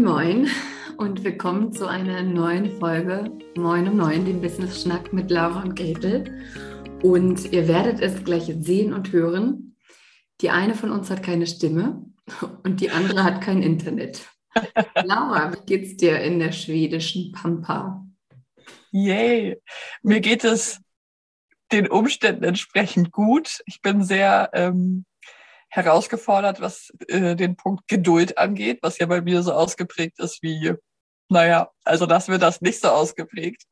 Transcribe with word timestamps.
Moin 0.00 0.04
Moin 0.04 0.50
und 0.96 1.24
willkommen 1.24 1.72
zu 1.72 1.86
einer 1.86 2.22
neuen 2.22 2.78
Folge 2.78 3.30
Moin 3.54 3.86
um 3.86 3.98
Neun, 3.98 4.24
dem 4.24 4.40
Business 4.40 4.80
Schnack 4.80 5.12
mit 5.12 5.30
Laura 5.30 5.62
und 5.62 5.76
Gretel. 5.76 6.42
Und 7.02 7.52
ihr 7.52 7.68
werdet 7.68 8.00
es 8.00 8.24
gleich 8.24 8.50
sehen 8.60 8.94
und 8.94 9.12
hören. 9.12 9.76
Die 10.40 10.48
eine 10.48 10.74
von 10.74 10.90
uns 10.90 11.10
hat 11.10 11.22
keine 11.22 11.46
Stimme 11.46 12.02
und 12.62 12.80
die 12.80 12.90
andere 12.90 13.24
hat 13.24 13.42
kein 13.42 13.62
Internet. 13.62 14.26
Laura, 15.04 15.52
wie 15.52 15.66
geht's 15.66 15.98
dir 15.98 16.18
in 16.20 16.38
der 16.38 16.52
schwedischen 16.52 17.32
Pampa? 17.32 18.02
Yay! 18.92 19.60
Mir 20.02 20.20
geht 20.20 20.44
es 20.44 20.80
den 21.72 21.88
Umständen 21.88 22.44
entsprechend 22.44 23.12
gut. 23.12 23.60
Ich 23.66 23.82
bin 23.82 24.02
sehr 24.02 24.48
ähm, 24.54 25.04
herausgefordert, 25.70 26.60
was 26.60 26.92
äh, 27.08 27.36
den 27.36 27.56
Punkt 27.56 27.88
Geduld 27.88 28.36
angeht, 28.36 28.80
was 28.82 28.98
ja 28.98 29.06
bei 29.06 29.20
mir 29.20 29.42
so 29.42 29.52
ausgeprägt 29.52 30.18
ist 30.18 30.42
wie, 30.42 30.74
naja, 31.28 31.70
also 31.84 32.06
das 32.06 32.28
wird 32.28 32.42
das 32.42 32.60
nicht 32.60 32.80
so 32.80 32.88
ausgeprägt. 32.88 33.62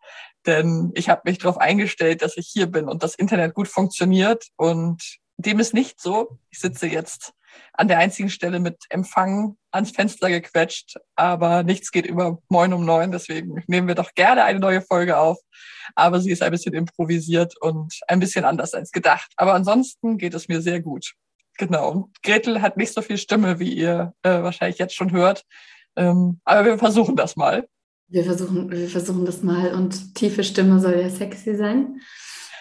Denn 0.46 0.92
ich 0.95 1.08
habe 1.08 1.22
mich 1.24 1.38
darauf 1.38 1.58
eingestellt, 1.58 2.22
dass 2.22 2.36
ich 2.36 2.48
hier 2.48 2.69
bin 2.69 2.88
und 2.88 3.02
das 3.02 3.16
Internet 3.16 3.55
gut 3.55 3.69
funktioniert. 3.69 4.46
Und 4.56 5.19
dem 5.36 5.58
ist 5.58 5.74
nicht 5.74 6.00
so. 6.00 6.38
Ich 6.50 6.60
sitze 6.60 6.86
jetzt 6.86 7.32
an 7.72 7.88
der 7.88 7.98
einzigen 7.98 8.30
Stelle 8.30 8.60
mit 8.60 8.84
Empfang 8.91 9.56
ans 9.72 9.91
Fenster 9.91 10.28
gequetscht, 10.28 10.96
aber 11.16 11.62
nichts 11.62 11.91
geht 11.91 12.06
über 12.06 12.38
Moin 12.48 12.72
um 12.72 12.84
neun, 12.84 13.10
deswegen 13.10 13.62
nehmen 13.66 13.88
wir 13.88 13.94
doch 13.94 14.14
gerne 14.14 14.44
eine 14.44 14.60
neue 14.60 14.83
Folge 14.83 15.19
auf. 15.19 15.38
Aber 15.94 16.20
sie 16.20 16.30
ist 16.30 16.42
ein 16.42 16.50
bisschen 16.50 16.74
improvisiert 16.74 17.55
und 17.60 17.98
ein 18.06 18.20
bisschen 18.20 18.44
anders 18.44 18.74
als 18.74 18.92
gedacht. 18.92 19.33
Aber 19.36 19.55
ansonsten 19.55 20.19
geht 20.19 20.34
es 20.34 20.48
mir 20.48 20.60
sehr 20.60 20.80
gut. 20.80 21.14
Genau. 21.58 22.08
Gretel 22.22 22.62
hat 22.62 22.76
nicht 22.76 22.94
so 22.94 23.02
viel 23.02 23.18
Stimme, 23.18 23.58
wie 23.58 23.74
ihr 23.74 24.14
äh, 24.22 24.42
wahrscheinlich 24.42 24.78
jetzt 24.78 24.94
schon 24.94 25.12
hört. 25.12 25.44
Ähm, 25.96 26.41
aber 26.44 26.64
wir 26.64 26.78
versuchen 26.78 27.16
das 27.16 27.36
mal. 27.36 27.69
Wir 28.06 28.24
versuchen, 28.24 28.70
wir 28.70 28.88
versuchen 28.88 29.27
das 29.27 29.42
mal 29.42 29.74
und 29.74 30.14
tiefe 30.14 30.42
Stimme 30.44 30.80
soll 30.80 30.98
ja 30.98 31.10
sexy 31.10 31.56
sein. 31.56 32.00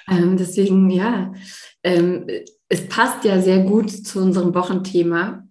Ähm, 0.10 0.36
deswegen, 0.36 0.90
ja, 0.90 1.32
ähm, 1.84 2.28
es 2.70 2.88
passt 2.90 3.24
ja 3.24 3.40
sehr 3.40 3.60
gut 3.60 3.92
zu 3.92 4.20
unserem 4.20 4.54
Wochenthema, 4.54 5.47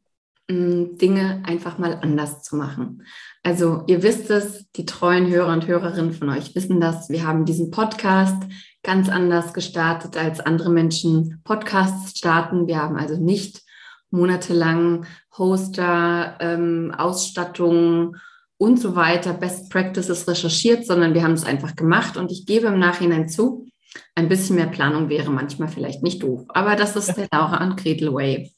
Dinge 0.49 1.43
einfach 1.45 1.79
mal 1.79 1.99
anders 2.03 2.43
zu 2.43 2.55
machen. 2.55 3.03
Also 3.43 3.83
ihr 3.89 4.03
wisst 4.03 4.31
es, 4.31 4.71
die 4.77 4.87
treuen 4.87 5.29
Hörer 5.29 5.53
und 5.53 5.67
Hörerinnen 5.67 6.13
von 6.13 6.29
euch 6.29 6.55
wissen 6.55 6.81
das. 6.81 7.09
Wir 7.09 7.27
haben 7.27 7.45
diesen 7.45 7.73
Podcast 7.73 8.45
ganz 8.85 9.09
anders 9.09 9.53
gestartet, 9.53 10.17
als 10.17 10.39
andere 10.39 10.71
Menschen 10.71 11.41
Podcasts 11.43 12.17
starten. 12.17 12.69
Wir 12.69 12.81
haben 12.81 12.97
also 12.97 13.17
nicht 13.17 13.63
monatelang 14.11 15.07
Hoster, 15.37 16.37
ähm, 16.39 16.95
Ausstattung 16.97 18.17
und 18.57 18.79
so 18.79 18.95
weiter, 18.95 19.35
Best 19.35 19.71
Practices 19.71 20.29
recherchiert, 20.29 20.87
sondern 20.87 21.13
wir 21.13 21.25
haben 21.25 21.33
es 21.33 21.45
einfach 21.45 21.75
gemacht. 21.75 22.17
Und 22.17 22.31
ich 22.31 22.47
gebe 22.47 22.69
im 22.69 22.79
Nachhinein 22.79 23.29
zu, 23.29 23.67
ein 24.15 24.29
bisschen 24.29 24.57
mehr 24.57 24.69
Planung 24.69 25.09
wäre 25.09 25.31
manchmal 25.31 25.69
vielleicht 25.69 26.05
nicht 26.05 26.23
doof. 26.23 26.45
Aber 26.49 26.77
das 26.77 26.95
ist 26.95 27.17
der 27.17 27.27
Laura 27.33 27.65
und 27.65 27.77
Gretel 27.77 28.15
Way. 28.15 28.53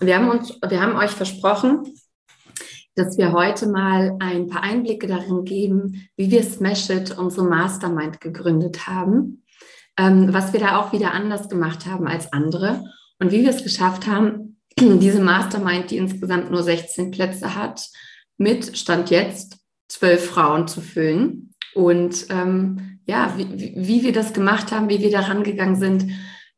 Wir 0.00 0.16
haben 0.16 0.28
uns, 0.28 0.58
wir 0.68 0.80
haben 0.80 0.96
euch 0.96 1.10
versprochen, 1.10 1.82
dass 2.94 3.16
wir 3.16 3.32
heute 3.32 3.66
mal 3.66 4.16
ein 4.20 4.46
paar 4.46 4.62
Einblicke 4.62 5.06
darin 5.06 5.44
geben, 5.44 6.08
wie 6.16 6.30
wir 6.30 6.42
Smash 6.42 6.90
It, 6.90 7.16
unsere 7.16 7.46
Mastermind, 7.46 8.20
gegründet 8.20 8.86
haben, 8.86 9.44
ähm, 9.98 10.32
was 10.32 10.52
wir 10.52 10.60
da 10.60 10.78
auch 10.78 10.92
wieder 10.92 11.12
anders 11.12 11.48
gemacht 11.48 11.86
haben 11.86 12.06
als 12.06 12.32
andere 12.32 12.84
und 13.18 13.32
wie 13.32 13.42
wir 13.42 13.50
es 13.50 13.62
geschafft 13.62 14.06
haben, 14.06 14.60
diese 14.78 15.20
Mastermind, 15.20 15.90
die 15.90 15.96
insgesamt 15.96 16.50
nur 16.50 16.62
16 16.62 17.10
Plätze 17.10 17.54
hat, 17.54 17.86
mit 18.38 18.76
Stand 18.76 19.10
jetzt 19.10 19.58
zwölf 19.88 20.26
Frauen 20.26 20.68
zu 20.68 20.82
füllen. 20.82 21.54
Und 21.74 22.26
ähm, 22.30 23.00
ja, 23.06 23.34
wie, 23.36 23.74
wie 23.76 24.02
wir 24.02 24.12
das 24.12 24.34
gemacht 24.34 24.72
haben, 24.72 24.88
wie 24.90 25.00
wir 25.00 25.10
da 25.10 25.20
rangegangen 25.20 25.76
sind, 25.76 26.06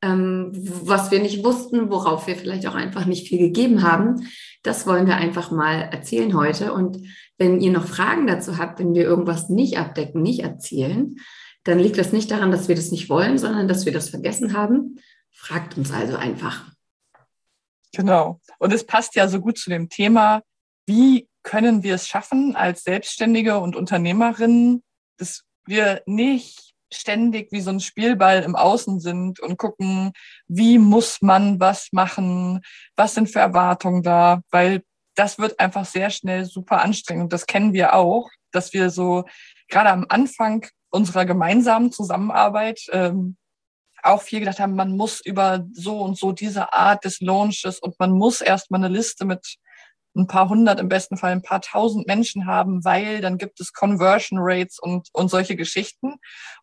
ähm, 0.03 0.53
was 0.55 1.11
wir 1.11 1.21
nicht 1.21 1.45
wussten, 1.45 1.91
worauf 1.91 2.27
wir 2.27 2.37
vielleicht 2.37 2.67
auch 2.67 2.75
einfach 2.75 3.05
nicht 3.05 3.29
viel 3.29 3.39
gegeben 3.39 3.83
haben, 3.83 4.29
das 4.63 4.87
wollen 4.87 5.07
wir 5.07 5.17
einfach 5.17 5.51
mal 5.51 5.81
erzählen 5.81 6.35
heute. 6.37 6.73
Und 6.73 6.99
wenn 7.37 7.61
ihr 7.61 7.73
noch 7.73 7.87
Fragen 7.87 8.27
dazu 8.27 8.59
habt, 8.59 8.79
wenn 8.79 8.95
wir 8.95 9.03
irgendwas 9.03 9.49
nicht 9.49 9.79
abdecken, 9.79 10.23
nicht 10.23 10.41
erzählen, 10.41 11.17
dann 11.65 11.79
liegt 11.79 11.99
das 11.99 12.13
nicht 12.13 12.31
daran, 12.31 12.51
dass 12.51 12.69
wir 12.69 12.77
das 12.77 12.91
nicht 12.91 13.11
wollen, 13.11 13.39
sondern 13.39 13.69
dass 13.69 13.85
wir 13.85 13.93
das 13.93 14.09
vergessen 14.09 14.57
haben. 14.57 14.97
Fragt 15.33 15.77
uns 15.77 15.93
also 15.93 16.17
einfach. 16.17 16.71
Genau. 17.93 18.41
Und 18.59 18.73
es 18.73 18.87
passt 18.87 19.15
ja 19.17 19.29
so 19.29 19.41
gut 19.41 19.59
zu 19.59 19.71
dem 19.71 19.89
Thema, 19.89 20.43
wie 20.87 21.29
können 21.43 21.83
wir 21.83 21.95
es 21.95 22.07
schaffen, 22.07 22.55
als 22.57 22.85
Selbstständige 22.85 23.59
und 23.59 23.77
Unternehmerinnen, 23.77 24.83
dass 25.17 25.45
wir 25.67 26.03
nicht 26.07 26.68
ständig 26.93 27.53
wie 27.53 27.61
so 27.61 27.71
ein 27.71 27.81
Spielball 27.81 28.43
im 28.43 28.57
Außen 28.57 29.01
sind 29.01 29.41
und 29.41 29.59
gucken, 29.59 30.13
wie 30.47 30.79
muss 30.79 31.21
man 31.23 31.61
was 31.61 31.89
machen, 31.93 32.61
was 32.97 33.15
sind 33.15 33.29
für 33.29 33.41
Erwartungen 33.41 34.03
da, 34.03 34.41
weil 34.51 34.83
das 35.15 35.39
wird 35.39 35.59
einfach 35.59 35.85
sehr 35.85 36.11
schnell 36.11 36.45
super 36.45 36.83
anstrengend. 36.83 37.33
Das 37.33 37.47
kennen 37.47 37.73
wir 37.73 37.95
auch, 37.95 38.29
dass 38.53 38.73
wir 38.73 38.91
so 38.91 39.25
gerade 39.69 39.91
am 39.91 40.07
Anfang 40.09 40.67
unserer 40.91 41.25
gemeinsamen 41.27 41.93
Zusammenarbeit 41.93 42.81
ähm, 42.93 43.37
auch 44.03 44.23
viel 44.23 44.41
gedacht 44.41 44.61
haben, 44.61 44.75
man 44.75 44.97
muss 44.97 45.21
über 45.21 45.67
so 45.73 46.01
und 46.01 46.17
so 46.17 46.33
diese 46.33 46.73
Art 46.73 47.05
des 47.05 47.21
Launches 47.21 47.81
und 47.81 47.99
man 47.99 48.13
muss 48.13 48.41
erstmal 48.41 48.83
eine 48.83 48.95
Liste 48.95 49.25
mit 49.25 49.57
ein 50.17 50.27
paar 50.27 50.49
hundert, 50.49 50.81
im 50.81 50.89
besten 50.89 51.17
Fall 51.17 51.33
ein 51.33 51.43
paar 51.43 51.61
tausend 51.61 52.07
Menschen 52.07 52.47
haben, 52.47 52.85
weil 52.85 53.21
dann 53.21 53.39
gibt 53.39 53.61
es 53.61 53.73
Conversion 53.73 54.39
Rates 54.41 54.79
und, 54.79 55.09
und 55.13 55.31
solche 55.31 55.57
Geschichten. 55.57 56.17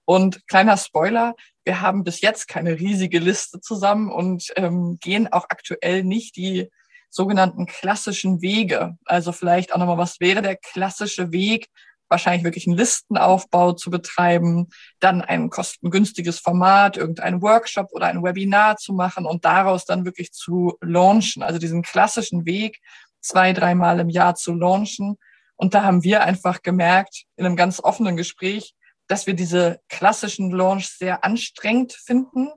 Und 0.03 0.47
kleiner 0.47 0.77
Spoiler, 0.77 1.35
wir 1.63 1.81
haben 1.81 2.03
bis 2.03 2.21
jetzt 2.21 2.47
keine 2.47 2.79
riesige 2.79 3.19
Liste 3.19 3.59
zusammen 3.61 4.11
und 4.11 4.51
ähm, 4.55 4.97
gehen 5.01 5.31
auch 5.31 5.45
aktuell 5.49 6.03
nicht 6.03 6.35
die 6.35 6.69
sogenannten 7.09 7.65
klassischen 7.65 8.41
Wege. 8.41 8.97
Also 9.05 9.31
vielleicht 9.31 9.73
auch 9.73 9.77
nochmal, 9.77 9.97
was 9.97 10.19
wäre 10.19 10.41
der 10.41 10.57
klassische 10.57 11.31
Weg, 11.31 11.67
wahrscheinlich 12.09 12.43
wirklich 12.43 12.67
einen 12.67 12.77
Listenaufbau 12.77 13.73
zu 13.73 13.89
betreiben, 13.89 14.67
dann 14.99 15.21
ein 15.21 15.49
kostengünstiges 15.49 16.39
Format, 16.39 16.97
irgendein 16.97 17.41
Workshop 17.41 17.87
oder 17.93 18.07
ein 18.07 18.23
Webinar 18.23 18.77
zu 18.77 18.93
machen 18.93 19.25
und 19.25 19.45
daraus 19.45 19.85
dann 19.85 20.05
wirklich 20.05 20.31
zu 20.31 20.77
launchen. 20.81 21.41
Also 21.41 21.57
diesen 21.57 21.81
klassischen 21.81 22.45
Weg 22.45 22.79
zwei, 23.25 23.53
dreimal 23.53 23.99
im 23.99 24.09
Jahr 24.09 24.35
zu 24.35 24.53
launchen. 24.53 25.17
Und 25.55 25.73
da 25.73 25.83
haben 25.83 26.03
wir 26.03 26.23
einfach 26.23 26.61
gemerkt, 26.61 27.23
in 27.35 27.45
einem 27.45 27.55
ganz 27.55 27.79
offenen 27.79 28.17
Gespräch, 28.17 28.75
dass 29.07 29.27
wir 29.27 29.33
diese 29.33 29.79
klassischen 29.89 30.51
Launch 30.51 30.87
sehr 30.89 31.23
anstrengend 31.23 31.93
finden 31.93 32.49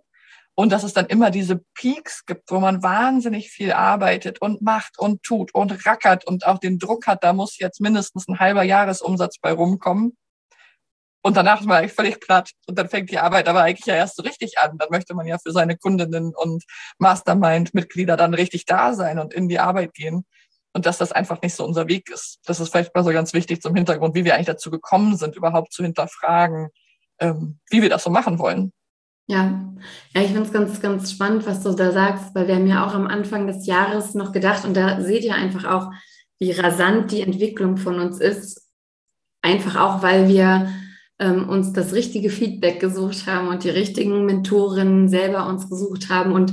und 0.59 0.73
dass 0.73 0.83
es 0.83 0.93
dann 0.93 1.06
immer 1.06 1.31
diese 1.31 1.62
Peaks 1.75 2.27
gibt, 2.27 2.51
wo 2.51 2.59
man 2.59 2.83
wahnsinnig 2.83 3.51
viel 3.51 3.71
arbeitet 3.71 4.41
und 4.41 4.61
macht 4.61 4.99
und 4.99 5.23
tut 5.23 5.55
und 5.55 5.87
rackert 5.87 6.27
und 6.27 6.47
auch 6.47 6.59
den 6.59 6.81
Druck 6.81 7.06
hat, 7.06 7.23
da 7.23 7.33
muss 7.33 7.59
jetzt 7.59 7.81
mindestens 7.81 8.27
ein 8.27 8.41
halber 8.41 8.65
Jahresumsatz 8.65 9.39
bei 9.39 9.53
rumkommen. 9.53 10.17
Und 11.23 11.37
danach 11.37 11.61
man 11.61 11.77
eigentlich 11.77 11.93
völlig 11.93 12.21
platt. 12.21 12.50
Und 12.67 12.77
dann 12.77 12.89
fängt 12.89 13.11
die 13.11 13.19
Arbeit 13.19 13.47
aber 13.49 13.62
eigentlich 13.62 13.87
ja 13.87 13.95
erst 13.95 14.17
so 14.17 14.23
richtig 14.23 14.59
an. 14.59 14.79
Dann 14.79 14.89
möchte 14.91 15.15
man 15.15 15.27
ja 15.27 15.39
für 15.39 15.53
seine 15.53 15.77
Kundinnen 15.77 16.33
und 16.35 16.65
Mastermind-Mitglieder 16.99 18.17
dann 18.17 18.35
richtig 18.35 18.65
da 18.65 18.95
sein 18.95 19.19
und 19.19 19.35
in 19.35 19.49
die 19.49 19.61
Arbeit 19.61 19.95
gehen. 19.95 20.25
Und 20.78 20.87
dass 20.87 20.97
das 20.97 21.11
einfach 21.11 21.43
nicht 21.43 21.56
so 21.56 21.65
unser 21.65 21.89
Weg 21.89 22.09
ist. 22.09 22.39
Das 22.47 22.61
ist 22.61 22.69
vielleicht 22.69 22.94
mal 22.94 23.03
so 23.03 23.11
ganz 23.11 23.34
wichtig 23.34 23.61
zum 23.61 23.75
Hintergrund, 23.75 24.15
wie 24.15 24.25
wir 24.25 24.37
eigentlich 24.37 24.47
dazu 24.47 24.71
gekommen 24.71 25.16
sind, 25.16 25.34
überhaupt 25.34 25.72
zu 25.72 25.83
hinterfragen, 25.83 26.69
ähm, 27.19 27.59
wie 27.69 27.83
wir 27.83 27.89
das 27.89 28.05
so 28.05 28.11
machen 28.11 28.39
wollen. 28.39 28.72
Ja, 29.27 29.75
ja 30.15 30.21
ich 30.21 30.28
finde 30.28 30.44
es 30.44 30.53
ganz, 30.53 30.81
ganz 30.81 31.11
spannend, 31.11 31.44
was 31.49 31.65
du 31.65 31.72
da 31.72 31.91
sagst, 31.91 32.33
weil 32.37 32.47
wir 32.47 32.55
haben 32.55 32.69
ja 32.69 32.87
auch 32.87 32.94
am 32.94 33.09
Anfang 33.09 33.49
des 33.49 33.67
Jahres 33.67 34.14
noch 34.14 34.31
gedacht, 34.31 34.64
und 34.64 34.76
da 34.76 35.00
seht 35.00 35.25
ihr 35.25 35.35
einfach 35.35 35.64
auch, 35.64 35.91
wie 36.38 36.53
rasant 36.53 37.11
die 37.11 37.23
Entwicklung 37.23 37.76
von 37.76 37.99
uns 37.99 38.20
ist. 38.20 38.70
Einfach 39.43 39.75
auch, 39.75 40.00
weil 40.05 40.29
wir 40.29 40.73
ähm, 41.19 41.49
uns 41.49 41.73
das 41.73 41.93
richtige 41.93 42.31
Feedback 42.31 42.79
gesucht 42.79 43.26
haben 43.26 43.49
und 43.49 43.64
die 43.64 43.70
richtigen 43.70 44.26
Mentorinnen 44.26 45.08
selber 45.08 45.49
uns 45.49 45.69
gesucht 45.69 46.08
haben 46.08 46.31
und 46.31 46.53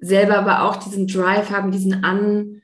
selber 0.00 0.38
aber 0.38 0.62
auch 0.62 0.76
diesen 0.76 1.08
Drive 1.08 1.50
haben, 1.50 1.72
diesen 1.72 2.04
An 2.04 2.60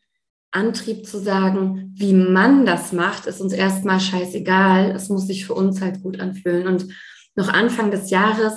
Antrieb 0.51 1.07
zu 1.07 1.19
sagen, 1.19 1.93
wie 1.97 2.15
man 2.15 2.65
das 2.65 2.93
macht, 2.93 3.27
ist 3.27 3.41
uns 3.41 3.53
erstmal 3.53 4.01
scheißegal. 4.01 4.93
Es 4.93 5.09
muss 5.09 5.27
sich 5.27 5.47
für 5.47 5.55
uns 5.55 5.81
halt 5.81 6.03
gut 6.03 6.21
anfühlen. 6.21 6.67
Und 6.67 6.87
noch 7.35 7.49
Anfang 7.49 7.91
des 7.91 8.11
Jahres 8.11 8.55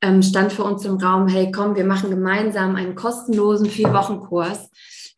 ähm, 0.00 0.22
stand 0.22 0.52
für 0.52 0.64
uns 0.64 0.84
im 0.84 0.96
Raum, 0.96 1.28
hey, 1.28 1.50
komm, 1.50 1.74
wir 1.74 1.84
machen 1.84 2.10
gemeinsam 2.10 2.76
einen 2.76 2.94
kostenlosen 2.94 3.66
Vier-Wochen-Kurs. 3.66 4.70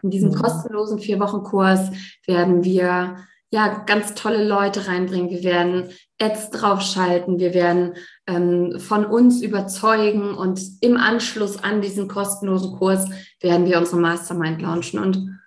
In 0.02 0.10
diesem 0.10 0.30
mhm. 0.30 0.36
kostenlosen 0.36 0.98
Vier-Wochen-Kurs 0.98 1.90
werden 2.26 2.64
wir 2.64 3.16
ja 3.50 3.84
ganz 3.86 4.14
tolle 4.14 4.46
Leute 4.46 4.88
reinbringen. 4.88 5.30
Wir 5.30 5.44
werden 5.44 5.90
Ads 6.20 6.50
draufschalten. 6.50 7.38
Wir 7.38 7.52
werden 7.52 7.94
ähm, 8.26 8.80
von 8.80 9.04
uns 9.04 9.42
überzeugen 9.42 10.34
und 10.34 10.60
im 10.80 10.96
Anschluss 10.96 11.62
an 11.62 11.82
diesen 11.82 12.08
kostenlosen 12.08 12.72
Kurs 12.78 13.06
werden 13.40 13.66
wir 13.66 13.78
unsere 13.78 14.00
Mastermind 14.00 14.62
launchen. 14.62 15.00
Und 15.00 15.38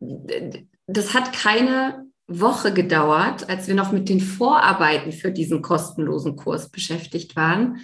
das 0.00 1.14
hat 1.14 1.32
keine 1.32 2.06
Woche 2.26 2.72
gedauert, 2.72 3.48
als 3.48 3.66
wir 3.66 3.74
noch 3.74 3.92
mit 3.92 4.08
den 4.08 4.20
Vorarbeiten 4.20 5.12
für 5.12 5.32
diesen 5.32 5.62
kostenlosen 5.62 6.36
Kurs 6.36 6.70
beschäftigt 6.70 7.36
waren, 7.36 7.78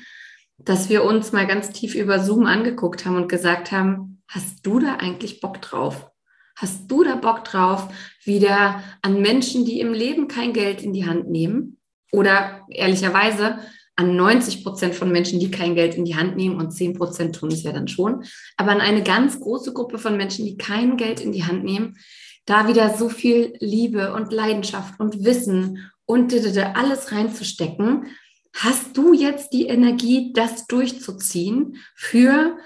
dass 0.59 0.89
wir 0.89 1.05
uns 1.05 1.33
mal 1.33 1.47
ganz 1.47 1.71
tief 1.71 1.95
über 1.95 2.21
Zoom 2.21 2.47
angeguckt 2.47 3.05
haben 3.05 3.17
und 3.17 3.29
gesagt 3.29 3.73
haben, 3.73 4.23
hast 4.29 4.65
du 4.65 4.79
da 4.79 4.97
eigentlich 4.97 5.41
Bock 5.41 5.61
drauf? 5.61 6.11
Hast 6.57 6.91
du 6.91 7.05
da 7.05 7.17
Bock 7.17 7.45
drauf, 7.45 7.89
wieder 8.25 8.83
an 9.03 9.21
Menschen, 9.21 9.67
die 9.67 9.81
im 9.81 9.93
Leben 9.93 10.27
kein 10.27 10.53
Geld 10.53 10.81
in 10.81 10.95
die 10.95 11.07
Hand 11.07 11.29
nehmen? 11.29 11.79
Oder 12.13 12.63
ehrlicherweise 12.71 13.59
an 13.97 14.15
90 14.15 14.63
Prozent 14.63 14.95
von 14.95 15.11
Menschen, 15.11 15.41
die 15.41 15.51
kein 15.51 15.75
Geld 15.75 15.95
in 15.95 16.05
die 16.05 16.17
Hand 16.17 16.37
nehmen 16.37 16.61
und 16.61 16.71
10 16.71 16.95
Prozent 16.95 17.35
tun 17.35 17.51
es 17.51 17.63
ja 17.63 17.73
dann 17.73 17.89
schon, 17.89 18.25
aber 18.57 18.73
an 18.73 18.81
eine 18.81 19.03
ganz 19.03 19.41
große 19.41 19.73
Gruppe 19.73 19.99
von 19.99 20.17
Menschen, 20.17 20.45
die 20.45 20.59
kein 20.59 20.97
Geld 20.97 21.21
in 21.21 21.33
die 21.33 21.45
Hand 21.45 21.65
nehmen, 21.65 21.97
da 22.45 22.69
wieder 22.69 22.97
so 22.97 23.09
viel 23.09 23.55
Liebe 23.59 24.13
und 24.13 24.33
Leidenschaft 24.33 25.01
und 25.01 25.25
Wissen 25.25 25.91
und 26.05 26.33
alles 26.77 27.11
reinzustecken, 27.11 28.07
hast 28.55 28.97
du 28.97 29.13
jetzt 29.13 29.53
die 29.53 29.67
Energie, 29.67 30.33
das 30.33 30.67
durchzuziehen 30.67 31.79
für 31.95 32.57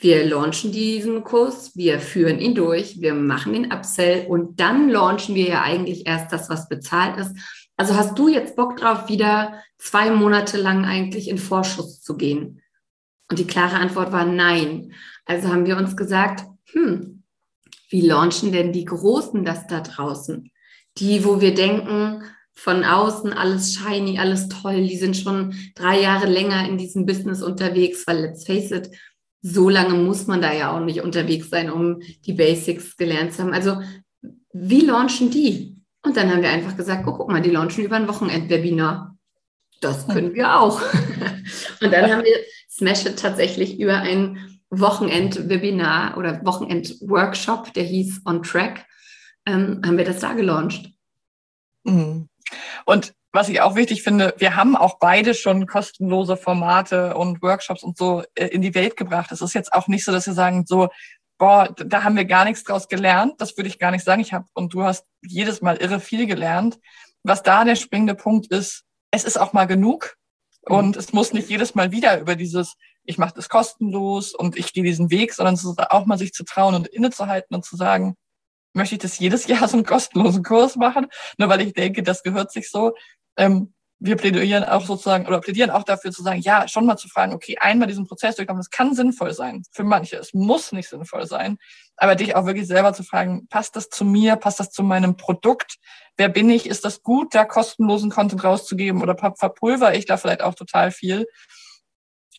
wir 0.00 0.26
launchen 0.26 0.72
diesen 0.72 1.22
Kurs, 1.22 1.74
wir 1.76 2.00
führen 2.00 2.38
ihn 2.38 2.54
durch, 2.54 3.00
wir 3.00 3.14
machen 3.14 3.52
den 3.52 3.72
Upsell 3.72 4.26
und 4.26 4.60
dann 4.60 4.90
launchen 4.90 5.34
wir 5.34 5.48
ja 5.48 5.62
eigentlich 5.62 6.06
erst 6.06 6.32
das, 6.32 6.50
was 6.50 6.68
bezahlt 6.68 7.16
ist. 7.16 7.34
Also 7.76 7.96
hast 7.96 8.18
du 8.18 8.28
jetzt 8.28 8.56
Bock 8.56 8.76
drauf, 8.76 9.08
wieder 9.08 9.60
zwei 9.78 10.10
Monate 10.10 10.56
lang 10.56 10.84
eigentlich 10.84 11.28
in 11.28 11.38
Vorschuss 11.38 12.00
zu 12.00 12.16
gehen? 12.16 12.62
Und 13.30 13.38
die 13.38 13.46
klare 13.46 13.76
Antwort 13.76 14.12
war 14.12 14.24
nein. 14.24 14.92
Also 15.24 15.48
haben 15.48 15.66
wir 15.66 15.76
uns 15.76 15.96
gesagt, 15.96 16.44
hm, 16.72 17.22
wie 17.90 18.06
launchen 18.06 18.52
denn 18.52 18.72
die 18.72 18.84
Großen 18.84 19.44
das 19.44 19.66
da 19.66 19.80
draußen? 19.80 20.50
Die, 20.98 21.24
wo 21.24 21.40
wir 21.40 21.54
denken, 21.54 22.22
von 22.52 22.84
außen 22.84 23.32
alles 23.32 23.74
shiny, 23.74 24.18
alles 24.18 24.48
toll, 24.48 24.86
die 24.86 24.96
sind 24.96 25.16
schon 25.16 25.54
drei 25.74 26.00
Jahre 26.00 26.26
länger 26.26 26.68
in 26.68 26.78
diesem 26.78 27.04
Business 27.04 27.42
unterwegs, 27.42 28.06
weil 28.06 28.20
let's 28.20 28.46
face 28.46 28.70
it, 28.70 28.90
so 29.42 29.68
lange 29.68 29.94
muss 29.94 30.26
man 30.26 30.40
da 30.40 30.52
ja 30.52 30.74
auch 30.74 30.80
nicht 30.80 31.02
unterwegs 31.02 31.50
sein, 31.50 31.70
um 31.70 32.00
die 32.24 32.32
Basics 32.32 32.96
gelernt 32.96 33.32
zu 33.32 33.42
haben. 33.42 33.52
Also 33.52 33.82
wie 34.52 34.80
launchen 34.80 35.30
die? 35.30 35.76
Und 36.04 36.16
dann 36.16 36.30
haben 36.30 36.42
wir 36.42 36.50
einfach 36.50 36.76
gesagt, 36.76 37.06
oh, 37.06 37.12
guck 37.12 37.30
mal, 37.30 37.40
die 37.40 37.50
launchen 37.50 37.84
über 37.84 37.96
ein 37.96 38.08
Wochenendwebinar. 38.08 39.16
Das 39.80 40.06
können 40.06 40.34
wir 40.34 40.60
auch. 40.60 40.80
Und 41.80 41.92
dann 41.92 42.10
haben 42.10 42.24
wir 42.24 42.36
Smash 42.70 43.06
It 43.06 43.18
tatsächlich 43.18 43.80
über 43.80 43.96
ein 43.96 44.60
Wochenend-Webinar 44.70 46.16
oder 46.16 46.44
Wochenend-Workshop, 46.44 47.72
der 47.74 47.84
hieß 47.84 48.22
On 48.26 48.42
Track, 48.42 48.86
ähm, 49.46 49.80
haben 49.84 49.98
wir 49.98 50.04
das 50.04 50.20
da 50.20 50.32
gelauncht. 50.32 50.90
Mhm. 51.84 52.28
Und 52.84 53.14
was 53.32 53.48
ich 53.48 53.60
auch 53.60 53.74
wichtig 53.74 54.02
finde, 54.02 54.34
wir 54.38 54.56
haben 54.56 54.76
auch 54.76 54.98
beide 54.98 55.34
schon 55.34 55.66
kostenlose 55.66 56.36
Formate 56.36 57.14
und 57.16 57.42
Workshops 57.42 57.82
und 57.82 57.96
so 57.98 58.22
äh, 58.34 58.46
in 58.46 58.62
die 58.62 58.74
Welt 58.74 58.96
gebracht. 58.96 59.32
Es 59.32 59.42
ist 59.42 59.54
jetzt 59.54 59.72
auch 59.72 59.88
nicht 59.88 60.04
so, 60.04 60.12
dass 60.12 60.26
wir 60.26 60.34
sagen, 60.34 60.64
so, 60.66 60.88
boah, 61.38 61.74
da 61.76 62.04
haben 62.04 62.16
wir 62.16 62.24
gar 62.24 62.44
nichts 62.44 62.64
draus 62.64 62.88
gelernt. 62.88 63.40
Das 63.40 63.56
würde 63.56 63.68
ich 63.68 63.78
gar 63.78 63.90
nicht 63.90 64.04
sagen. 64.04 64.20
Ich 64.20 64.32
habe 64.32 64.46
und 64.54 64.74
du 64.74 64.84
hast 64.84 65.06
jedes 65.22 65.62
Mal 65.62 65.76
irre 65.76 66.00
viel 66.00 66.26
gelernt. 66.26 66.78
Was 67.22 67.42
da 67.42 67.64
der 67.64 67.76
springende 67.76 68.14
Punkt 68.14 68.50
ist, 68.50 68.84
es 69.10 69.24
ist 69.24 69.38
auch 69.38 69.52
mal 69.52 69.66
genug 69.66 70.16
mhm. 70.68 70.76
und 70.76 70.96
es 70.96 71.12
muss 71.12 71.32
nicht 71.32 71.48
jedes 71.48 71.74
Mal 71.74 71.90
wieder 71.90 72.20
über 72.20 72.36
dieses, 72.36 72.74
ich 73.04 73.18
mache 73.18 73.34
das 73.34 73.48
kostenlos 73.48 74.34
und 74.34 74.56
ich 74.56 74.72
gehe 74.72 74.84
diesen 74.84 75.10
Weg, 75.10 75.32
sondern 75.32 75.54
es 75.54 75.64
ist 75.64 75.78
auch 75.90 76.06
mal 76.06 76.18
sich 76.18 76.32
zu 76.32 76.44
trauen 76.44 76.74
und 76.74 76.88
innezuhalten 76.88 77.54
und 77.54 77.64
zu 77.64 77.76
sagen, 77.76 78.16
möchte 78.74 78.96
ich 78.96 79.00
das 79.00 79.18
jedes 79.18 79.46
Jahr 79.48 79.68
so 79.68 79.76
einen 79.76 79.86
kostenlosen 79.86 80.42
Kurs 80.42 80.76
machen, 80.76 81.06
nur 81.38 81.48
weil 81.48 81.62
ich 81.62 81.72
denke, 81.72 82.02
das 82.02 82.22
gehört 82.22 82.52
sich 82.52 82.70
so 82.70 82.92
ähm, 83.36 83.72
wir 84.04 84.16
plädieren 84.16 84.64
auch 84.64 84.84
sozusagen 84.84 85.26
oder 85.26 85.40
plädieren 85.40 85.70
auch 85.70 85.82
dafür 85.82 86.12
zu 86.12 86.22
sagen, 86.22 86.40
ja, 86.40 86.68
schon 86.68 86.84
mal 86.84 86.96
zu 86.96 87.08
fragen, 87.08 87.32
okay, 87.32 87.56
einmal 87.58 87.88
diesen 87.88 88.06
Prozess 88.06 88.36
durchkommen, 88.36 88.60
das 88.60 88.70
kann 88.70 88.94
sinnvoll 88.94 89.32
sein 89.32 89.62
für 89.72 89.84
manche, 89.84 90.16
es 90.16 90.34
muss 90.34 90.72
nicht 90.72 90.88
sinnvoll 90.88 91.26
sein, 91.26 91.56
aber 91.96 92.14
dich 92.14 92.36
auch 92.36 92.44
wirklich 92.44 92.66
selber 92.66 92.92
zu 92.92 93.02
fragen, 93.02 93.46
passt 93.48 93.76
das 93.76 93.88
zu 93.88 94.04
mir, 94.04 94.36
passt 94.36 94.60
das 94.60 94.70
zu 94.70 94.82
meinem 94.82 95.16
Produkt, 95.16 95.78
wer 96.16 96.28
bin 96.28 96.50
ich, 96.50 96.66
ist 96.66 96.84
das 96.84 97.02
gut, 97.02 97.34
da 97.34 97.44
kostenlosen 97.44 98.10
Content 98.10 98.44
rauszugeben? 98.44 99.02
Oder 99.02 99.16
verpulver 99.16 99.94
ich 99.94 100.06
da 100.06 100.16
vielleicht 100.16 100.42
auch 100.42 100.54
total 100.54 100.90
viel? 100.90 101.26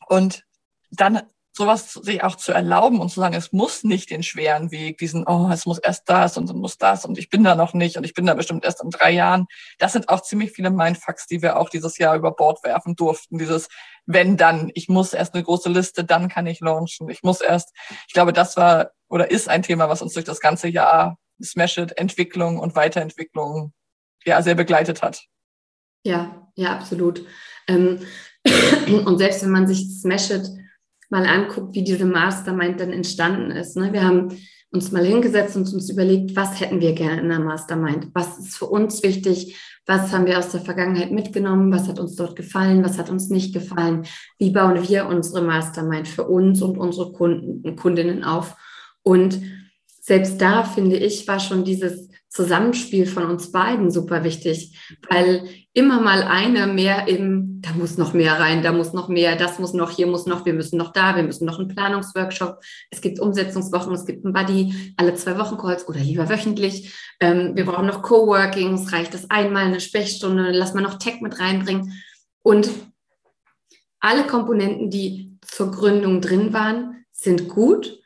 Und 0.07 0.43
dann 0.91 1.23
sowas 1.55 1.93
sich 1.93 2.21
auch 2.23 2.35
zu 2.35 2.51
erlauben 2.51 2.99
und 2.99 3.09
zu 3.09 3.21
sagen, 3.21 3.33
es 3.33 3.53
muss 3.53 3.83
nicht 3.83 4.09
den 4.09 4.23
schweren 4.23 4.71
Weg, 4.71 4.97
diesen, 4.97 5.25
oh, 5.25 5.49
es 5.51 5.65
muss 5.65 5.77
erst 5.77 6.09
das 6.09 6.37
und 6.37 6.49
es 6.49 6.53
muss 6.53 6.77
das 6.77 7.05
und 7.05 7.17
ich 7.17 7.29
bin 7.29 7.43
da 7.43 7.55
noch 7.55 7.73
nicht 7.73 7.95
und 7.95 8.03
ich 8.03 8.13
bin 8.13 8.25
da 8.25 8.33
bestimmt 8.33 8.65
erst 8.65 8.83
in 8.83 8.89
drei 8.89 9.11
Jahren. 9.11 9.45
Das 9.79 9.93
sind 9.93 10.09
auch 10.09 10.21
ziemlich 10.21 10.51
viele 10.51 10.69
Mindfucks, 10.69 11.27
die 11.27 11.41
wir 11.41 11.57
auch 11.57 11.69
dieses 11.69 11.97
Jahr 11.97 12.15
über 12.15 12.31
Bord 12.31 12.61
werfen 12.63 12.95
durften. 12.95 13.37
Dieses, 13.37 13.69
wenn 14.05 14.35
dann, 14.35 14.69
ich 14.73 14.89
muss 14.89 15.13
erst 15.13 15.33
eine 15.33 15.43
große 15.43 15.69
Liste, 15.69 16.03
dann 16.03 16.27
kann 16.27 16.45
ich 16.45 16.59
launchen. 16.59 17.09
Ich 17.09 17.23
muss 17.23 17.39
erst, 17.39 17.71
ich 18.07 18.13
glaube, 18.13 18.33
das 18.33 18.57
war 18.57 18.91
oder 19.07 19.31
ist 19.31 19.47
ein 19.47 19.63
Thema, 19.63 19.87
was 19.87 20.01
uns 20.01 20.13
durch 20.13 20.25
das 20.25 20.41
ganze 20.41 20.67
Jahr 20.67 21.17
Smash 21.41 21.77
It, 21.77 21.97
Entwicklung 21.97 22.59
und 22.59 22.75
Weiterentwicklung 22.75 23.73
ja 24.25 24.41
sehr 24.41 24.55
begleitet 24.55 25.01
hat. 25.01 25.23
Ja, 26.03 26.49
ja, 26.55 26.73
absolut. 26.73 27.25
Ähm, 27.67 28.05
und 29.05 29.17
selbst 29.19 29.41
wenn 29.43 29.51
man 29.51 29.67
sich 29.67 29.87
Smash 30.01 30.31
It 30.31 30.49
mal 31.09 31.25
anguckt, 31.25 31.75
wie 31.75 31.83
diese 31.83 32.05
Mastermind 32.05 32.79
dann 32.79 32.91
entstanden 32.91 33.51
ist. 33.51 33.77
Ne? 33.77 33.93
Wir 33.93 34.03
haben 34.03 34.37
uns 34.71 34.91
mal 34.91 35.05
hingesetzt 35.05 35.55
und 35.55 35.71
uns 35.73 35.89
überlegt, 35.89 36.35
was 36.35 36.59
hätten 36.59 36.81
wir 36.81 36.93
gerne 36.93 37.21
in 37.21 37.29
der 37.29 37.39
Mastermind? 37.39 38.09
Was 38.13 38.37
ist 38.37 38.57
für 38.57 38.65
uns 38.65 39.03
wichtig? 39.03 39.57
Was 39.85 40.11
haben 40.11 40.25
wir 40.25 40.37
aus 40.37 40.49
der 40.49 40.61
Vergangenheit 40.61 41.11
mitgenommen? 41.11 41.71
Was 41.71 41.87
hat 41.87 41.99
uns 41.99 42.15
dort 42.15 42.35
gefallen? 42.35 42.83
Was 42.83 42.97
hat 42.97 43.09
uns 43.09 43.29
nicht 43.29 43.53
gefallen? 43.53 44.05
Wie 44.37 44.51
bauen 44.51 44.87
wir 44.87 45.07
unsere 45.07 45.41
Mastermind 45.41 46.07
für 46.07 46.27
uns 46.27 46.61
und 46.61 46.77
unsere 46.77 47.13
Kunden 47.13 47.61
und 47.67 47.75
Kundinnen 47.77 48.23
auf? 48.23 48.55
Und 49.03 49.39
selbst 50.01 50.41
da 50.41 50.63
finde 50.63 50.97
ich, 50.97 51.27
war 51.27 51.39
schon 51.39 51.63
dieses 51.63 52.09
Zusammenspiel 52.35 53.05
von 53.05 53.23
uns 53.23 53.49
beiden 53.53 53.89
super 53.89 54.25
wichtig, 54.25 54.77
weil 55.09 55.47
immer 55.71 56.01
mal 56.01 56.21
eine 56.21 56.67
mehr 56.67 57.07
im, 57.07 57.61
da 57.61 57.69
muss 57.71 57.97
noch 57.97 58.13
mehr 58.13 58.37
rein, 58.37 58.61
da 58.61 58.73
muss 58.73 58.91
noch 58.91 59.07
mehr, 59.07 59.37
das 59.37 59.57
muss 59.57 59.73
noch, 59.73 59.89
hier 59.89 60.05
muss 60.05 60.25
noch, 60.25 60.45
wir 60.45 60.53
müssen 60.53 60.77
noch 60.77 60.91
da, 60.91 61.15
wir 61.15 61.23
müssen 61.23 61.45
noch 61.45 61.59
einen 61.59 61.69
Planungsworkshop, 61.69 62.59
es 62.91 62.99
gibt 62.99 63.21
Umsetzungswochen, 63.21 63.93
es 63.93 64.05
gibt 64.05 64.25
ein 64.25 64.33
Buddy, 64.33 64.93
alle 64.97 65.15
zwei 65.15 65.37
Wochen 65.39 65.57
Calls 65.57 65.87
oder 65.87 65.99
lieber 66.01 66.27
wöchentlich. 66.27 66.93
Ähm, 67.21 67.55
wir 67.55 67.63
brauchen 67.63 67.87
noch 67.87 68.01
Coworkings, 68.01 68.91
reicht 68.91 69.13
das 69.13 69.29
einmal 69.29 69.63
eine 69.63 69.79
Sprechstunde, 69.79 70.51
lass 70.51 70.73
mal 70.73 70.81
noch 70.81 70.99
Tech 70.99 71.21
mit 71.21 71.39
reinbringen. 71.39 71.93
Und 72.41 72.69
alle 74.01 74.27
Komponenten, 74.27 74.89
die 74.89 75.37
zur 75.39 75.71
Gründung 75.71 76.19
drin 76.19 76.51
waren, 76.51 77.05
sind 77.13 77.47
gut 77.47 77.97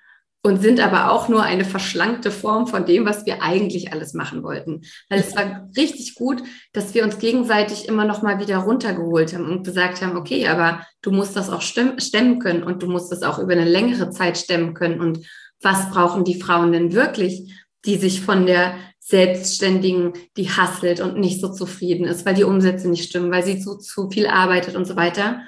und 0.42 0.62
sind 0.62 0.80
aber 0.80 1.12
auch 1.12 1.28
nur 1.28 1.44
eine 1.44 1.66
verschlankte 1.66 2.32
Form 2.32 2.68
von 2.68 2.86
dem, 2.86 3.06
was 3.06 3.26
wir 3.26 3.42
eigentlich 3.42 3.92
alles 3.92 4.14
machen 4.14 4.42
wollten. 4.42 4.82
Weil 5.10 5.20
es 5.20 5.36
war 5.36 5.68
richtig 5.76 6.16
gut, 6.16 6.42
dass 6.72 6.94
wir 6.94 7.04
uns 7.04 7.20
gegenseitig 7.20 7.90
immer 7.90 8.06
noch 8.06 8.22
mal 8.22 8.40
wieder 8.40 8.58
runtergeholt 8.60 9.34
haben 9.34 9.50
und 9.50 9.66
gesagt 9.66 10.02
haben, 10.02 10.16
okay, 10.16 10.48
aber 10.48 10.86
du 11.02 11.12
musst 11.12 11.36
das 11.36 11.50
auch 11.50 11.62
stemmen 11.62 12.40
können 12.40 12.64
und 12.64 12.82
du 12.82 12.88
musst 12.88 13.12
das 13.12 13.24
auch 13.24 13.40
über 13.40 13.52
eine 13.52 13.66
längere 13.66 14.12
Zeit 14.12 14.38
stemmen 14.38 14.74
können. 14.74 15.02
Und 15.02 15.26
was 15.62 15.90
brauchen 15.92 16.24
die 16.24 16.40
Frauen 16.42 16.72
denn 16.72 16.94
wirklich, 16.94 17.54
die 17.86 17.98
sich 17.98 18.22
von 18.22 18.46
der 18.46 18.76
Selbstständigen, 19.00 20.14
die 20.38 20.50
hasselt 20.50 21.02
und 21.02 21.18
nicht 21.18 21.42
so 21.42 21.52
zufrieden 21.52 22.06
ist, 22.06 22.26
weil 22.26 22.36
die 22.36 22.44
Umsätze 22.44 22.88
nicht 22.88 23.10
stimmen, 23.10 23.32
weil 23.32 23.44
sie 23.44 23.60
zu, 23.60 23.78
zu 23.78 24.10
viel 24.10 24.28
arbeitet 24.28 24.76
und 24.76 24.86
so 24.86 24.96
weiter 24.96 25.42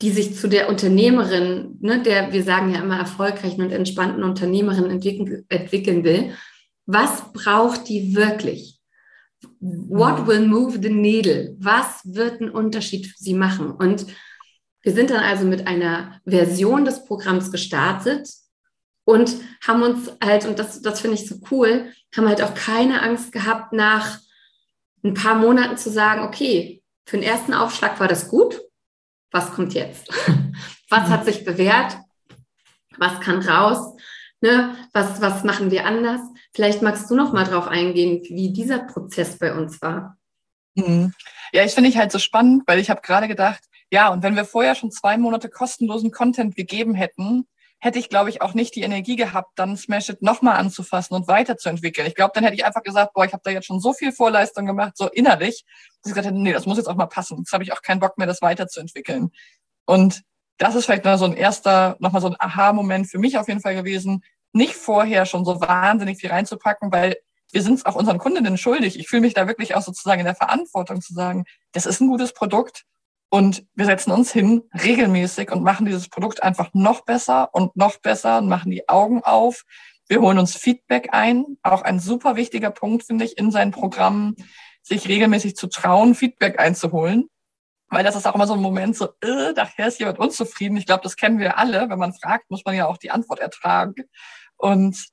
die 0.00 0.10
sich 0.10 0.36
zu 0.36 0.48
der 0.48 0.68
Unternehmerin, 0.68 1.76
ne, 1.80 2.02
der 2.02 2.32
wir 2.32 2.44
sagen 2.44 2.72
ja 2.72 2.80
immer 2.80 2.98
erfolgreichen 2.98 3.62
und 3.62 3.72
entspannten 3.72 4.22
Unternehmerin 4.22 4.90
entwickeln, 4.90 5.44
entwickeln 5.48 6.04
will, 6.04 6.32
was 6.86 7.32
braucht 7.32 7.88
die 7.88 8.14
wirklich? 8.14 8.78
What 9.60 10.26
will 10.26 10.46
move 10.46 10.78
the 10.80 10.90
needle? 10.90 11.54
Was 11.58 12.00
wird 12.04 12.40
einen 12.40 12.50
Unterschied 12.50 13.06
für 13.06 13.18
sie 13.18 13.34
machen? 13.34 13.70
Und 13.72 14.06
wir 14.82 14.92
sind 14.92 15.10
dann 15.10 15.22
also 15.22 15.44
mit 15.44 15.66
einer 15.66 16.20
Version 16.24 16.84
des 16.84 17.04
Programms 17.04 17.50
gestartet 17.50 18.28
und 19.04 19.36
haben 19.66 19.82
uns 19.82 20.12
halt, 20.22 20.46
und 20.46 20.58
das, 20.58 20.80
das 20.80 21.00
finde 21.00 21.16
ich 21.16 21.28
so 21.28 21.36
cool, 21.50 21.92
haben 22.16 22.28
halt 22.28 22.42
auch 22.42 22.54
keine 22.54 23.02
Angst 23.02 23.32
gehabt, 23.32 23.72
nach 23.72 24.18
ein 25.04 25.14
paar 25.14 25.34
Monaten 25.34 25.76
zu 25.76 25.90
sagen, 25.90 26.22
okay, 26.22 26.82
für 27.04 27.16
den 27.16 27.24
ersten 27.24 27.54
Aufschlag 27.54 28.00
war 28.00 28.08
das 28.08 28.28
gut, 28.28 28.60
was 29.30 29.52
kommt 29.52 29.74
jetzt? 29.74 30.08
Was 30.90 31.10
hat 31.10 31.26
sich 31.26 31.44
bewährt? 31.44 31.98
Was 32.96 33.20
kann 33.20 33.42
raus? 33.42 33.94
Ne? 34.40 34.74
Was, 34.94 35.20
was 35.20 35.44
machen 35.44 35.70
wir 35.70 35.84
anders? 35.84 36.20
Vielleicht 36.54 36.80
magst 36.80 37.10
du 37.10 37.14
noch 37.14 37.34
mal 37.34 37.44
drauf 37.44 37.68
eingehen, 37.68 38.22
wie 38.22 38.54
dieser 38.54 38.78
Prozess 38.78 39.38
bei 39.38 39.52
uns 39.52 39.82
war. 39.82 40.16
Mhm. 40.76 41.12
Ja, 41.52 41.64
ich 41.64 41.72
finde 41.72 41.90
ich 41.90 41.98
halt 41.98 42.10
so 42.10 42.18
spannend, 42.18 42.62
weil 42.66 42.78
ich 42.78 42.88
habe 42.88 43.02
gerade 43.02 43.28
gedacht, 43.28 43.60
ja, 43.90 44.08
und 44.08 44.22
wenn 44.22 44.36
wir 44.36 44.44
vorher 44.44 44.74
schon 44.74 44.90
zwei 44.90 45.18
Monate 45.18 45.48
kostenlosen 45.48 46.10
Content 46.10 46.56
gegeben 46.56 46.94
hätten, 46.94 47.46
hätte 47.80 47.98
ich, 47.98 48.08
glaube 48.08 48.28
ich, 48.30 48.42
auch 48.42 48.54
nicht 48.54 48.74
die 48.74 48.82
Energie 48.82 49.16
gehabt, 49.16 49.52
dann 49.56 49.76
Smash 49.76 50.08
It 50.08 50.22
nochmal 50.22 50.56
anzufassen 50.56 51.14
und 51.14 51.28
weiterzuentwickeln. 51.28 52.06
Ich 52.06 52.14
glaube, 52.14 52.32
dann 52.34 52.44
hätte 52.44 52.56
ich 52.56 52.64
einfach 52.64 52.82
gesagt, 52.82 53.14
boah, 53.14 53.24
ich 53.24 53.32
habe 53.32 53.42
da 53.44 53.50
jetzt 53.50 53.66
schon 53.66 53.80
so 53.80 53.92
viel 53.92 54.12
Vorleistung 54.12 54.66
gemacht, 54.66 54.96
so 54.96 55.08
innerlich, 55.08 55.64
dass 56.02 56.10
ich 56.10 56.14
gesagt 56.14 56.26
hätte, 56.26 56.38
nee, 56.38 56.52
das 56.52 56.66
muss 56.66 56.76
jetzt 56.76 56.88
auch 56.88 56.96
mal 56.96 57.06
passen. 57.06 57.38
Jetzt 57.38 57.52
habe 57.52 57.64
ich 57.64 57.72
auch 57.72 57.82
keinen 57.82 58.00
Bock 58.00 58.18
mehr, 58.18 58.26
das 58.26 58.42
weiterzuentwickeln. 58.42 59.30
Und 59.84 60.22
das 60.58 60.74
ist 60.74 60.86
vielleicht 60.86 61.04
noch 61.04 61.16
so 61.16 61.24
ein 61.24 61.34
erster, 61.34 61.96
nochmal 62.00 62.22
so 62.22 62.28
ein 62.28 62.36
Aha-Moment 62.38 63.08
für 63.08 63.18
mich 63.18 63.38
auf 63.38 63.48
jeden 63.48 63.60
Fall 63.60 63.74
gewesen, 63.74 64.22
nicht 64.52 64.74
vorher 64.74 65.26
schon 65.26 65.44
so 65.44 65.60
wahnsinnig 65.60 66.18
viel 66.18 66.30
reinzupacken, 66.30 66.90
weil 66.92 67.16
wir 67.52 67.62
sind 67.62 67.74
es 67.74 67.86
auch 67.86 67.94
unseren 67.94 68.18
Kundinnen 68.18 68.58
schuldig. 68.58 68.98
Ich 68.98 69.08
fühle 69.08 69.22
mich 69.22 69.34
da 69.34 69.46
wirklich 69.46 69.74
auch 69.74 69.82
sozusagen 69.82 70.20
in 70.20 70.26
der 70.26 70.34
Verantwortung 70.34 71.00
zu 71.00 71.14
sagen, 71.14 71.44
das 71.72 71.86
ist 71.86 72.00
ein 72.00 72.08
gutes 72.08 72.32
Produkt 72.32 72.84
und 73.30 73.64
wir 73.74 73.86
setzen 73.86 74.10
uns 74.10 74.32
hin 74.32 74.62
regelmäßig 74.82 75.50
und 75.52 75.62
machen 75.62 75.86
dieses 75.86 76.08
Produkt 76.08 76.42
einfach 76.42 76.70
noch 76.72 77.04
besser 77.04 77.50
und 77.52 77.76
noch 77.76 77.98
besser 77.98 78.38
und 78.38 78.48
machen 78.48 78.70
die 78.70 78.88
Augen 78.88 79.22
auf. 79.22 79.64
Wir 80.08 80.20
holen 80.20 80.38
uns 80.38 80.56
Feedback 80.56 81.10
ein. 81.12 81.58
Auch 81.62 81.82
ein 81.82 82.00
super 82.00 82.36
wichtiger 82.36 82.70
Punkt, 82.70 83.04
finde 83.04 83.26
ich, 83.26 83.36
in 83.36 83.50
seinen 83.50 83.72
Programmen, 83.72 84.36
sich 84.88 85.08
regelmäßig 85.08 85.56
zu 85.56 85.68
trauen, 85.68 86.14
Feedback 86.14 86.58
einzuholen. 86.58 87.28
Weil 87.90 88.04
das 88.04 88.16
ist 88.16 88.26
auch 88.26 88.34
immer 88.34 88.46
so 88.46 88.52
ein 88.54 88.60
Moment, 88.60 88.96
so, 88.96 89.06
äh, 89.22 89.54
daher 89.54 89.88
ist 89.88 89.98
jemand 89.98 90.18
unzufrieden. 90.18 90.76
Ich 90.76 90.84
glaube, 90.84 91.02
das 91.02 91.16
kennen 91.16 91.38
wir 91.38 91.56
alle. 91.56 91.88
Wenn 91.88 91.98
man 91.98 92.12
fragt, 92.12 92.50
muss 92.50 92.64
man 92.64 92.74
ja 92.74 92.86
auch 92.86 92.98
die 92.98 93.10
Antwort 93.10 93.40
ertragen. 93.40 93.94
Und 94.56 95.08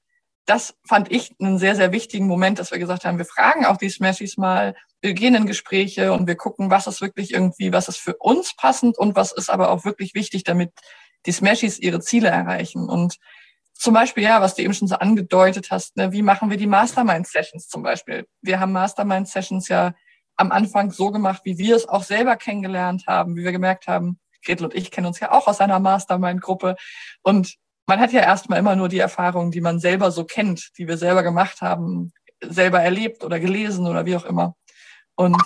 das 0.45 0.75
fand 0.87 1.11
ich 1.11 1.33
einen 1.39 1.57
sehr, 1.57 1.75
sehr 1.75 1.91
wichtigen 1.91 2.27
Moment, 2.27 2.59
dass 2.59 2.71
wir 2.71 2.77
gesagt 2.77 3.05
haben, 3.05 3.17
wir 3.17 3.25
fragen 3.25 3.65
auch 3.65 3.77
die 3.77 3.89
Smashies 3.89 4.37
mal, 4.37 4.75
wir 5.01 5.13
gehen 5.13 5.35
in 5.35 5.45
Gespräche 5.45 6.11
und 6.13 6.27
wir 6.27 6.35
gucken, 6.35 6.69
was 6.69 6.87
ist 6.87 7.01
wirklich 7.01 7.33
irgendwie, 7.33 7.71
was 7.71 7.87
ist 7.87 7.97
für 7.97 8.17
uns 8.17 8.55
passend 8.55 8.97
und 8.97 9.15
was 9.15 9.31
ist 9.31 9.49
aber 9.49 9.69
auch 9.69 9.85
wirklich 9.85 10.13
wichtig, 10.13 10.43
damit 10.43 10.71
die 11.25 11.31
Smashies 11.31 11.79
ihre 11.79 11.99
Ziele 11.99 12.27
erreichen. 12.27 12.89
Und 12.89 13.17
zum 13.77 13.93
Beispiel, 13.93 14.23
ja, 14.23 14.41
was 14.41 14.55
du 14.55 14.63
eben 14.63 14.73
schon 14.73 14.87
so 14.87 14.95
angedeutet 14.95 15.69
hast, 15.69 15.97
ne, 15.97 16.11
wie 16.11 16.21
machen 16.21 16.49
wir 16.49 16.57
die 16.57 16.67
Mastermind-Sessions 16.67 17.67
zum 17.67 17.83
Beispiel? 17.83 18.25
Wir 18.41 18.59
haben 18.59 18.71
Mastermind-Sessions 18.71 19.67
ja 19.67 19.93
am 20.37 20.51
Anfang 20.51 20.91
so 20.91 21.11
gemacht, 21.11 21.41
wie 21.43 21.57
wir 21.57 21.75
es 21.75 21.87
auch 21.87 22.03
selber 22.03 22.35
kennengelernt 22.35 23.03
haben, 23.07 23.35
wie 23.35 23.43
wir 23.43 23.51
gemerkt 23.51 23.87
haben, 23.87 24.19
Gretel 24.43 24.65
und 24.65 24.75
ich 24.75 24.91
kennen 24.91 25.07
uns 25.07 25.19
ja 25.19 25.31
auch 25.31 25.47
aus 25.47 25.59
einer 25.59 25.79
Mastermind-Gruppe. 25.79 26.75
Und 27.21 27.55
man 27.85 27.99
hat 27.99 28.11
ja 28.13 28.21
erstmal 28.21 28.59
immer 28.59 28.75
nur 28.75 28.89
die 28.89 28.99
Erfahrungen, 28.99 29.51
die 29.51 29.61
man 29.61 29.79
selber 29.79 30.11
so 30.11 30.23
kennt, 30.23 30.71
die 30.77 30.87
wir 30.87 30.97
selber 30.97 31.23
gemacht 31.23 31.61
haben, 31.61 32.13
selber 32.41 32.81
erlebt 32.81 33.23
oder 33.23 33.39
gelesen 33.39 33.87
oder 33.87 34.05
wie 34.05 34.15
auch 34.15 34.25
immer. 34.25 34.55
Und 35.15 35.41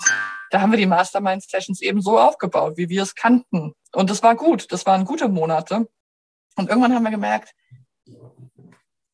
da 0.50 0.60
haben 0.60 0.72
wir 0.72 0.78
die 0.78 0.86
Mastermind-Sessions 0.86 1.80
eben 1.80 2.00
so 2.00 2.18
aufgebaut, 2.18 2.76
wie 2.76 2.88
wir 2.88 3.02
es 3.02 3.14
kannten. 3.14 3.72
Und 3.92 4.10
das 4.10 4.22
war 4.22 4.34
gut, 4.34 4.72
das 4.72 4.86
waren 4.86 5.04
gute 5.04 5.28
Monate. 5.28 5.88
Und 6.56 6.68
irgendwann 6.68 6.94
haben 6.94 7.04
wir 7.04 7.10
gemerkt, 7.10 7.54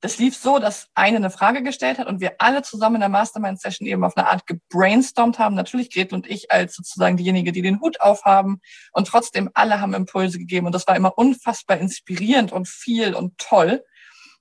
das 0.07 0.19
lief 0.19 0.37
so, 0.37 0.61
dass 0.61 0.87
eine 0.95 1.17
eine 1.17 1.31
Frage 1.31 1.65
gestellt 1.65 1.99
hat 1.99 2.07
und 2.07 2.21
wir 2.21 2.37
alle 2.39 2.63
zusammen 2.63 2.95
in 2.95 3.01
der 3.01 3.09
Mastermind-Session 3.09 3.89
eben 3.89 4.05
auf 4.05 4.17
eine 4.17 4.29
Art 4.29 4.47
gebrainstormt 4.47 5.41
haben. 5.41 5.57
Natürlich 5.57 5.93
Gretel 5.93 6.15
und 6.15 6.29
ich 6.29 6.53
als 6.53 6.77
sozusagen 6.77 7.17
diejenige, 7.17 7.51
die 7.51 7.61
den 7.61 7.81
Hut 7.81 8.01
aufhaben. 8.01 8.61
Und 8.93 9.09
trotzdem 9.09 9.51
alle 9.55 9.81
haben 9.81 9.95
Impulse 9.95 10.39
gegeben. 10.39 10.67
Und 10.67 10.77
das 10.77 10.87
war 10.87 10.95
immer 10.95 11.19
unfassbar 11.19 11.79
inspirierend 11.79 12.53
und 12.53 12.69
viel 12.69 13.17
und 13.17 13.37
toll. 13.37 13.83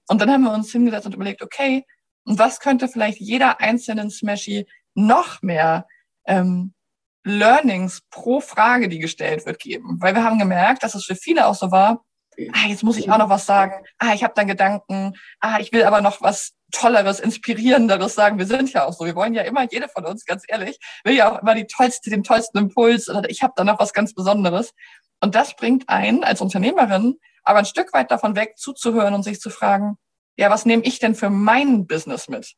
Und 0.07 0.21
dann 0.21 0.29
haben 0.29 0.43
wir 0.43 0.53
uns 0.53 0.71
hingesetzt 0.71 1.07
und 1.07 1.15
überlegt, 1.15 1.41
okay, 1.41 1.83
und 2.25 2.37
was 2.37 2.59
könnte 2.59 2.87
vielleicht 2.87 3.19
jeder 3.19 3.59
einzelnen 3.59 4.11
Smashy 4.11 4.67
noch 4.93 5.41
mehr 5.41 5.87
ähm, 6.27 6.75
Learnings 7.23 8.01
pro 8.11 8.39
Frage, 8.39 8.87
die 8.87 8.99
gestellt 8.99 9.47
wird, 9.47 9.57
geben? 9.57 9.97
Weil 9.99 10.13
wir 10.13 10.23
haben 10.23 10.37
gemerkt, 10.37 10.83
dass 10.83 10.93
es 10.93 11.05
für 11.05 11.15
viele 11.15 11.47
auch 11.47 11.55
so 11.55 11.71
war, 11.71 12.04
ah, 12.53 12.67
jetzt 12.67 12.83
muss 12.83 12.97
ich 12.97 13.11
auch 13.11 13.17
noch 13.17 13.29
was 13.29 13.45
sagen, 13.45 13.73
ah, 13.99 14.13
ich 14.13 14.23
habe 14.23 14.33
dann 14.35 14.47
Gedanken, 14.47 15.13
ah, 15.39 15.59
ich 15.59 15.71
will 15.71 15.83
aber 15.83 16.01
noch 16.01 16.21
was 16.21 16.53
Tolleres, 16.71 17.19
Inspirierenderes 17.19 18.15
sagen. 18.15 18.37
Wir 18.37 18.47
sind 18.47 18.73
ja 18.73 18.85
auch 18.85 18.93
so. 18.93 19.05
Wir 19.05 19.15
wollen 19.15 19.33
ja 19.33 19.43
immer, 19.43 19.65
jede 19.71 19.87
von 19.87 20.05
uns, 20.05 20.25
ganz 20.25 20.43
ehrlich, 20.47 20.77
will 21.03 21.15
ja 21.15 21.31
auch 21.31 21.41
immer 21.41 21.55
die 21.55 21.67
tollste, 21.67 22.09
den 22.09 22.23
tollsten 22.23 22.57
Impuls 22.57 23.09
oder 23.09 23.29
ich 23.29 23.43
habe 23.43 23.53
da 23.55 23.63
noch 23.63 23.79
was 23.79 23.93
ganz 23.93 24.13
Besonderes. 24.13 24.73
Und 25.21 25.35
das 25.35 25.55
bringt 25.55 25.87
einen 25.89 26.23
als 26.23 26.41
Unternehmerin 26.41 27.17
aber 27.45 27.59
ein 27.59 27.65
Stück 27.65 27.93
weit 27.93 28.11
davon 28.11 28.35
weg, 28.35 28.57
zuzuhören 28.57 29.13
und 29.13 29.23
sich 29.23 29.39
zu 29.39 29.49
fragen, 29.49 29.97
ja, 30.35 30.49
was 30.49 30.65
nehme 30.65 30.83
ich 30.83 30.99
denn 30.99 31.15
für 31.15 31.29
mein 31.29 31.87
Business 31.87 32.27
mit? 32.27 32.55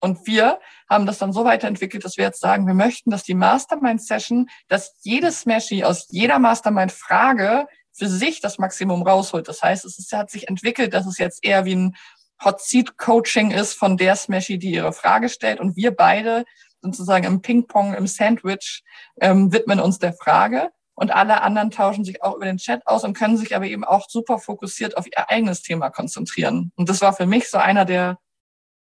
Und 0.00 0.26
wir 0.28 0.60
haben 0.88 1.06
das 1.06 1.18
dann 1.18 1.32
so 1.32 1.44
weiterentwickelt, 1.44 2.04
dass 2.04 2.16
wir 2.16 2.24
jetzt 2.24 2.40
sagen, 2.40 2.68
wir 2.68 2.74
möchten, 2.74 3.10
dass 3.10 3.24
die 3.24 3.34
Mastermind-Session, 3.34 4.48
dass 4.68 4.96
jedes 5.02 5.40
Smashy 5.40 5.82
aus 5.82 6.06
jeder 6.10 6.38
Mastermind-Frage 6.38 7.66
für 7.98 8.08
sich 8.08 8.40
das 8.40 8.58
Maximum 8.58 9.02
rausholt. 9.02 9.48
Das 9.48 9.62
heißt, 9.62 9.84
es 9.84 9.98
ist, 9.98 10.12
hat 10.12 10.30
sich 10.30 10.48
entwickelt, 10.48 10.94
dass 10.94 11.06
es 11.06 11.18
jetzt 11.18 11.44
eher 11.44 11.64
wie 11.64 11.74
ein 11.74 11.96
Hot 12.44 12.60
Seat 12.60 12.96
Coaching 12.96 13.50
ist 13.50 13.74
von 13.74 13.96
der 13.96 14.14
Smashy, 14.14 14.58
die 14.58 14.70
ihre 14.70 14.92
Frage 14.92 15.28
stellt. 15.28 15.58
Und 15.58 15.76
wir 15.76 15.94
beide 15.94 16.44
sozusagen 16.80 17.24
im 17.24 17.42
Ping-Pong, 17.42 17.94
im 17.94 18.06
Sandwich 18.06 18.84
ähm, 19.20 19.52
widmen 19.52 19.80
uns 19.80 19.98
der 19.98 20.12
Frage. 20.12 20.70
Und 20.94 21.12
alle 21.12 21.42
anderen 21.42 21.70
tauschen 21.70 22.04
sich 22.04 22.22
auch 22.22 22.36
über 22.36 22.44
den 22.44 22.58
Chat 22.58 22.86
aus 22.86 23.04
und 23.04 23.16
können 23.16 23.36
sich 23.36 23.54
aber 23.54 23.66
eben 23.66 23.84
auch 23.84 24.08
super 24.08 24.38
fokussiert 24.38 24.96
auf 24.96 25.06
ihr 25.06 25.30
eigenes 25.30 25.62
Thema 25.62 25.90
konzentrieren. 25.90 26.72
Und 26.76 26.88
das 26.88 27.00
war 27.00 27.12
für 27.12 27.26
mich 27.26 27.50
so 27.50 27.58
einer 27.58 27.84
der 27.84 28.18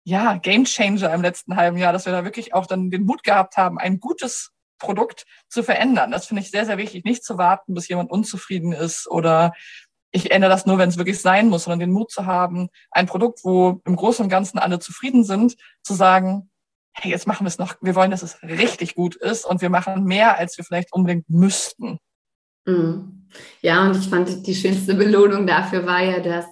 ja, 0.05 0.35
Game 0.35 0.65
Changer 0.65 1.13
im 1.13 1.21
letzten 1.21 1.55
halben 1.55 1.77
Jahr, 1.77 1.93
dass 1.93 2.05
wir 2.05 2.11
da 2.11 2.25
wirklich 2.25 2.53
auch 2.53 2.65
dann 2.65 2.91
den 2.91 3.05
Mut 3.05 3.23
gehabt 3.23 3.55
haben, 3.55 3.77
ein 3.77 3.99
gutes 3.99 4.52
Produkt 4.83 5.25
zu 5.49 5.63
verändern. 5.63 6.11
Das 6.11 6.27
finde 6.27 6.41
ich 6.43 6.51
sehr, 6.51 6.65
sehr 6.65 6.77
wichtig, 6.77 7.05
nicht 7.05 7.23
zu 7.23 7.37
warten, 7.37 7.73
bis 7.73 7.87
jemand 7.87 8.11
unzufrieden 8.11 8.73
ist 8.73 9.09
oder 9.09 9.53
ich 10.11 10.31
ändere 10.31 10.51
das 10.51 10.67
nur, 10.67 10.77
wenn 10.77 10.89
es 10.89 10.97
wirklich 10.97 11.19
sein 11.19 11.49
muss, 11.49 11.63
sondern 11.63 11.79
den 11.79 11.91
Mut 11.91 12.11
zu 12.11 12.27
haben, 12.27 12.69
ein 12.91 13.07
Produkt, 13.07 13.39
wo 13.43 13.81
im 13.85 13.95
Großen 13.95 14.23
und 14.23 14.29
Ganzen 14.29 14.59
alle 14.59 14.77
zufrieden 14.77 15.23
sind, 15.23 15.55
zu 15.81 15.95
sagen, 15.95 16.51
hey, 16.93 17.09
jetzt 17.09 17.25
machen 17.25 17.45
wir 17.45 17.47
es 17.47 17.57
noch, 17.57 17.75
wir 17.81 17.95
wollen, 17.95 18.11
dass 18.11 18.21
es 18.21 18.41
richtig 18.43 18.93
gut 18.93 19.15
ist 19.15 19.45
und 19.45 19.61
wir 19.61 19.71
machen 19.71 20.03
mehr, 20.03 20.37
als 20.37 20.55
wir 20.57 20.63
vielleicht 20.63 20.93
unbedingt 20.93 21.27
müssten. 21.29 21.97
Mhm. 22.65 23.27
Ja, 23.61 23.83
und 23.83 23.97
ich 23.97 24.07
fand, 24.07 24.45
die 24.45 24.53
schönste 24.53 24.93
Belohnung 24.93 25.47
dafür 25.47 25.87
war 25.87 26.03
ja, 26.03 26.19
dass 26.19 26.45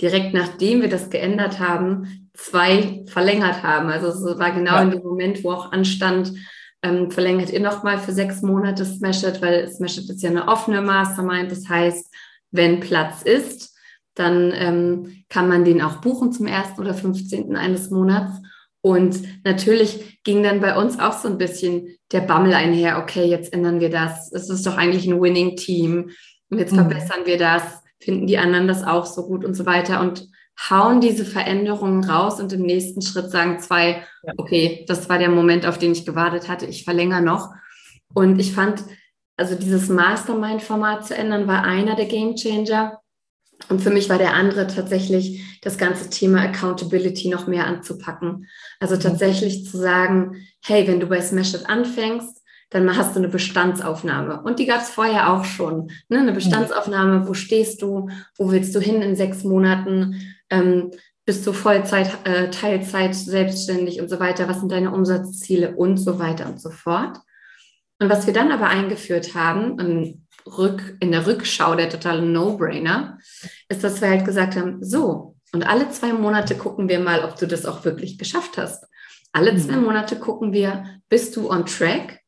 direkt 0.00 0.34
nachdem 0.34 0.80
wir 0.80 0.88
das 0.88 1.10
geändert 1.10 1.60
haben, 1.60 2.30
zwei 2.34 3.04
verlängert 3.06 3.62
haben. 3.62 3.88
Also 3.88 4.08
es 4.08 4.38
war 4.38 4.50
genau 4.50 4.74
ja. 4.74 4.82
in 4.82 4.90
dem 4.90 5.02
Moment, 5.02 5.44
wo 5.44 5.52
auch 5.52 5.70
anstand, 5.70 6.32
ähm, 6.84 7.10
verlängert 7.10 7.50
ihr 7.50 7.60
nochmal 7.60 7.98
für 7.98 8.12
sechs 8.12 8.42
Monate 8.42 8.84
Smashed, 8.84 9.40
weil 9.40 9.68
Smashed 9.68 10.10
ist 10.10 10.22
ja 10.22 10.30
eine 10.30 10.48
offene 10.48 10.82
Mastermind. 10.82 11.50
Das 11.50 11.68
heißt, 11.68 12.14
wenn 12.50 12.80
Platz 12.80 13.22
ist, 13.22 13.74
dann 14.14 14.52
ähm, 14.54 15.24
kann 15.28 15.48
man 15.48 15.64
den 15.64 15.82
auch 15.82 15.96
buchen 15.96 16.30
zum 16.30 16.46
1. 16.46 16.78
oder 16.78 16.94
15. 16.94 17.56
eines 17.56 17.90
Monats. 17.90 18.40
Und 18.82 19.22
natürlich 19.44 20.22
ging 20.24 20.42
dann 20.42 20.60
bei 20.60 20.76
uns 20.76 20.98
auch 21.00 21.14
so 21.14 21.26
ein 21.26 21.38
bisschen 21.38 21.96
der 22.12 22.20
Bammel 22.20 22.52
einher, 22.52 22.98
okay, 22.98 23.24
jetzt 23.24 23.52
ändern 23.52 23.80
wir 23.80 23.88
das. 23.88 24.30
Es 24.30 24.50
ist 24.50 24.66
doch 24.66 24.76
eigentlich 24.76 25.06
ein 25.06 25.20
Winning-Team. 25.20 26.10
Und 26.50 26.58
jetzt 26.58 26.72
mhm. 26.72 26.76
verbessern 26.76 27.24
wir 27.24 27.38
das, 27.38 27.62
finden 27.98 28.26
die 28.26 28.36
anderen 28.36 28.68
das 28.68 28.84
auch 28.84 29.06
so 29.06 29.26
gut 29.26 29.42
und 29.42 29.54
so 29.54 29.64
weiter. 29.64 30.02
Und 30.02 30.28
hauen 30.70 31.00
diese 31.00 31.24
Veränderungen 31.24 32.04
raus 32.04 32.40
und 32.40 32.52
im 32.52 32.62
nächsten 32.62 33.02
Schritt 33.02 33.30
sagen 33.30 33.58
zwei, 33.58 34.04
okay, 34.36 34.84
das 34.88 35.08
war 35.08 35.18
der 35.18 35.30
Moment, 35.30 35.66
auf 35.66 35.78
den 35.78 35.92
ich 35.92 36.06
gewartet 36.06 36.48
hatte, 36.48 36.66
ich 36.66 36.84
verlängere 36.84 37.22
noch. 37.22 37.50
Und 38.14 38.38
ich 38.38 38.52
fand, 38.52 38.84
also 39.36 39.56
dieses 39.56 39.88
Mastermind-Format 39.88 41.06
zu 41.06 41.16
ändern, 41.16 41.48
war 41.48 41.64
einer 41.64 41.96
der 41.96 42.06
Game 42.06 42.36
Changer. 42.36 43.00
Und 43.68 43.82
für 43.82 43.90
mich 43.90 44.08
war 44.08 44.18
der 44.18 44.34
andere 44.34 44.66
tatsächlich 44.66 45.58
das 45.62 45.78
ganze 45.78 46.10
Thema 46.10 46.42
Accountability 46.42 47.28
noch 47.28 47.46
mehr 47.46 47.66
anzupacken. 47.66 48.46
Also 48.78 48.96
mhm. 48.96 49.00
tatsächlich 49.00 49.68
zu 49.68 49.76
sagen, 49.76 50.46
hey, 50.62 50.86
wenn 50.86 51.00
du 51.00 51.06
bei 51.06 51.20
Smash 51.20 51.54
It 51.54 51.68
anfängst, 51.68 52.42
dann 52.70 52.96
hast 52.96 53.14
du 53.14 53.20
eine 53.20 53.28
Bestandsaufnahme. 53.28 54.42
Und 54.42 54.58
die 54.58 54.66
gab 54.66 54.80
es 54.80 54.90
vorher 54.90 55.32
auch 55.32 55.44
schon. 55.44 55.90
Ne? 56.08 56.18
Eine 56.18 56.32
Bestandsaufnahme, 56.32 57.28
wo 57.28 57.34
stehst 57.34 57.82
du, 57.82 58.08
wo 58.36 58.50
willst 58.50 58.74
du 58.74 58.80
hin 58.80 59.00
in 59.00 59.14
sechs 59.14 59.44
Monaten, 59.44 60.33
ähm, 60.54 60.90
bist 61.26 61.46
du 61.46 61.52
Vollzeit, 61.52 62.10
äh, 62.24 62.50
Teilzeit, 62.50 63.14
selbstständig 63.14 64.00
und 64.00 64.08
so 64.08 64.20
weiter, 64.20 64.48
was 64.48 64.60
sind 64.60 64.70
deine 64.70 64.92
Umsatzziele 64.92 65.74
und 65.74 65.96
so 65.96 66.18
weiter 66.18 66.46
und 66.46 66.60
so 66.60 66.70
fort. 66.70 67.18
Und 67.98 68.10
was 68.10 68.26
wir 68.26 68.34
dann 68.34 68.52
aber 68.52 68.68
eingeführt 68.68 69.34
haben, 69.34 69.78
in, 69.78 70.26
Rück, 70.46 70.96
in 71.00 71.12
der 71.12 71.26
Rückschau 71.26 71.74
der 71.74 71.88
totale 71.88 72.22
No-Brainer, 72.22 73.18
ist, 73.68 73.82
dass 73.82 74.00
wir 74.00 74.10
halt 74.10 74.24
gesagt 74.24 74.56
haben, 74.56 74.84
so, 74.84 75.36
und 75.52 75.62
alle 75.62 75.88
zwei 75.90 76.12
Monate 76.12 76.56
gucken 76.56 76.88
wir 76.88 76.98
mal, 76.98 77.24
ob 77.24 77.36
du 77.36 77.46
das 77.46 77.64
auch 77.64 77.84
wirklich 77.84 78.18
geschafft 78.18 78.58
hast. 78.58 78.84
Alle 79.32 79.56
zwei 79.56 79.76
mhm. 79.76 79.84
Monate 79.84 80.16
gucken 80.16 80.52
wir, 80.52 81.00
bist 81.08 81.36
du 81.36 81.50
on 81.50 81.64
track 81.64 82.20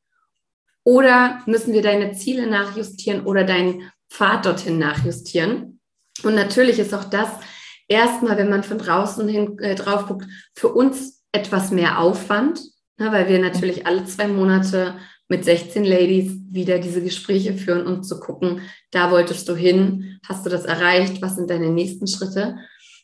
oder 0.84 1.42
müssen 1.46 1.72
wir 1.72 1.82
deine 1.82 2.12
Ziele 2.12 2.46
nachjustieren 2.46 3.26
oder 3.26 3.44
deinen 3.44 3.90
Pfad 4.10 4.46
dorthin 4.46 4.78
nachjustieren? 4.78 5.80
Und 6.22 6.34
natürlich 6.34 6.78
ist 6.78 6.94
auch 6.94 7.04
das 7.04 7.28
erstmal, 7.88 8.36
wenn 8.36 8.50
man 8.50 8.62
von 8.62 8.78
draußen 8.78 9.28
hin 9.28 9.58
äh, 9.58 9.74
drauf 9.74 10.06
guckt, 10.06 10.26
für 10.54 10.68
uns 10.68 11.22
etwas 11.32 11.70
mehr 11.70 11.98
Aufwand, 11.98 12.60
ne, 12.98 13.12
weil 13.12 13.28
wir 13.28 13.38
natürlich 13.38 13.86
alle 13.86 14.04
zwei 14.04 14.28
Monate 14.28 14.94
mit 15.28 15.44
16 15.44 15.84
Ladies 15.84 16.38
wieder 16.50 16.78
diese 16.78 17.02
Gespräche 17.02 17.54
führen 17.54 17.86
und 17.86 18.04
zu 18.04 18.20
gucken, 18.20 18.60
da 18.90 19.10
wolltest 19.10 19.48
du 19.48 19.56
hin, 19.56 20.18
hast 20.26 20.46
du 20.46 20.50
das 20.50 20.64
erreicht, 20.64 21.20
was 21.20 21.36
sind 21.36 21.50
deine 21.50 21.70
nächsten 21.70 22.06
Schritte. 22.06 22.56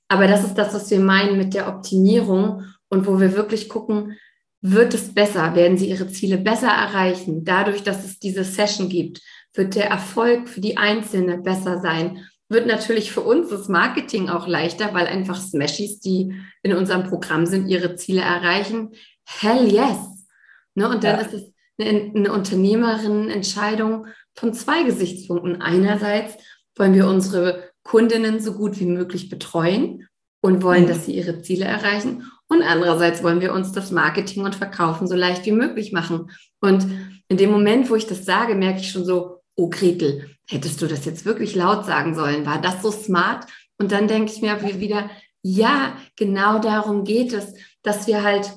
Aber 0.09 0.29
das 0.29 0.45
ist 0.45 0.55
das, 0.55 0.73
was 0.75 0.91
wir 0.91 1.01
meinen 1.01 1.37
mit 1.37 1.55
der 1.55 1.69
Optimierung 1.69 2.65
und 2.89 3.07
wo 3.07 3.19
wir 3.19 3.35
wirklich 3.35 3.69
gucken, 3.69 4.17
wird 4.61 4.95
es 4.95 5.13
besser, 5.13 5.57
werden 5.57 5.77
sie 5.77 5.89
ihre 5.89 6.07
Ziele 6.07 6.39
besser 6.39 6.69
erreichen, 6.69 7.45
dadurch, 7.45 7.83
dass 7.83 8.05
es 8.05 8.21
diese 8.21 8.45
Session 8.45 8.89
gibt, 8.89 9.21
wird 9.55 9.75
der 9.75 9.91
Erfolg 9.91 10.49
für 10.49 10.61
die 10.61 10.77
Einzelne 10.77 11.39
besser 11.39 11.81
sein, 11.81 12.25
wird 12.53 12.67
natürlich 12.67 13.13
für 13.13 13.21
uns 13.21 13.51
das 13.51 13.69
Marketing 13.69 14.29
auch 14.29 14.47
leichter, 14.47 14.95
weil 14.95 15.07
einfach 15.07 15.41
Smashies, 15.41 16.01
die 16.01 16.35
in 16.63 16.75
unserem 16.75 17.05
Programm 17.05 17.47
sind, 17.47 17.69
ihre 17.69 17.97
Ziele 17.97 18.23
erreichen. 18.23 18.91
Hell 19.25 19.73
yes. 19.73 20.27
Ne? 20.75 20.89
Und 20.89 21.05
dann 21.05 21.19
ja. 21.19 21.27
ist 21.27 21.35
es 21.35 21.53
eine, 21.79 22.13
eine 22.15 22.33
Unternehmerin-Entscheidung 22.33 24.07
von 24.35 24.55
zwei 24.55 24.83
Gesichtspunkten. 24.83 25.61
Einerseits 25.61 26.37
wollen 26.77 26.95
wir 26.95 27.07
unsere 27.07 27.71
Kundinnen 27.83 28.41
so 28.41 28.55
gut 28.55 28.79
wie 28.81 28.87
möglich 28.87 29.29
betreuen 29.29 30.09
und 30.41 30.63
wollen, 30.63 30.85
mhm. 30.85 30.89
dass 30.89 31.07
sie 31.07 31.15
ihre 31.15 31.43
Ziele 31.43 31.65
erreichen. 31.65 32.31
Und 32.49 32.63
andererseits 32.63 33.23
wollen 33.23 33.41
wir 33.41 33.53
uns 33.53 33.73
das 33.73 33.91
Marketing 33.91 34.45
und 34.45 34.55
Verkaufen 34.55 35.07
so 35.07 35.15
leicht 35.15 35.47
wie 35.47 35.53
möglich 35.53 35.93
machen. 35.93 36.31
Und 36.61 36.87
in 37.29 37.37
dem 37.37 37.51
Moment, 37.51 37.89
wo 37.89 37.97
ich 37.97 38.07
das 38.07 38.25
sage, 38.25 38.55
merke 38.55 38.81
ich 38.81 38.91
schon 38.91 39.05
so, 39.05 39.32
oh 39.57 39.69
Gretel, 39.69 40.31
hättest 40.49 40.81
du 40.83 40.87
das 40.87 41.05
jetzt 41.05 41.25
wirklich 41.25 41.55
laut 41.55 41.87
sagen 41.87 42.15
sollen? 42.15 42.47
War 42.47 42.61
das 42.61 42.83
so 42.83 42.91
smart? 42.91 43.47
Und 43.79 43.93
dann 43.93 44.09
denke 44.09 44.33
ich 44.33 44.43
mir 44.43 44.61
wieder, 44.81 45.11
ja, 45.43 45.97
genau 46.17 46.59
darum 46.59 47.05
geht 47.05 47.33
es, 47.33 47.55
dass 47.83 48.07
wir 48.07 48.23
halt 48.23 48.53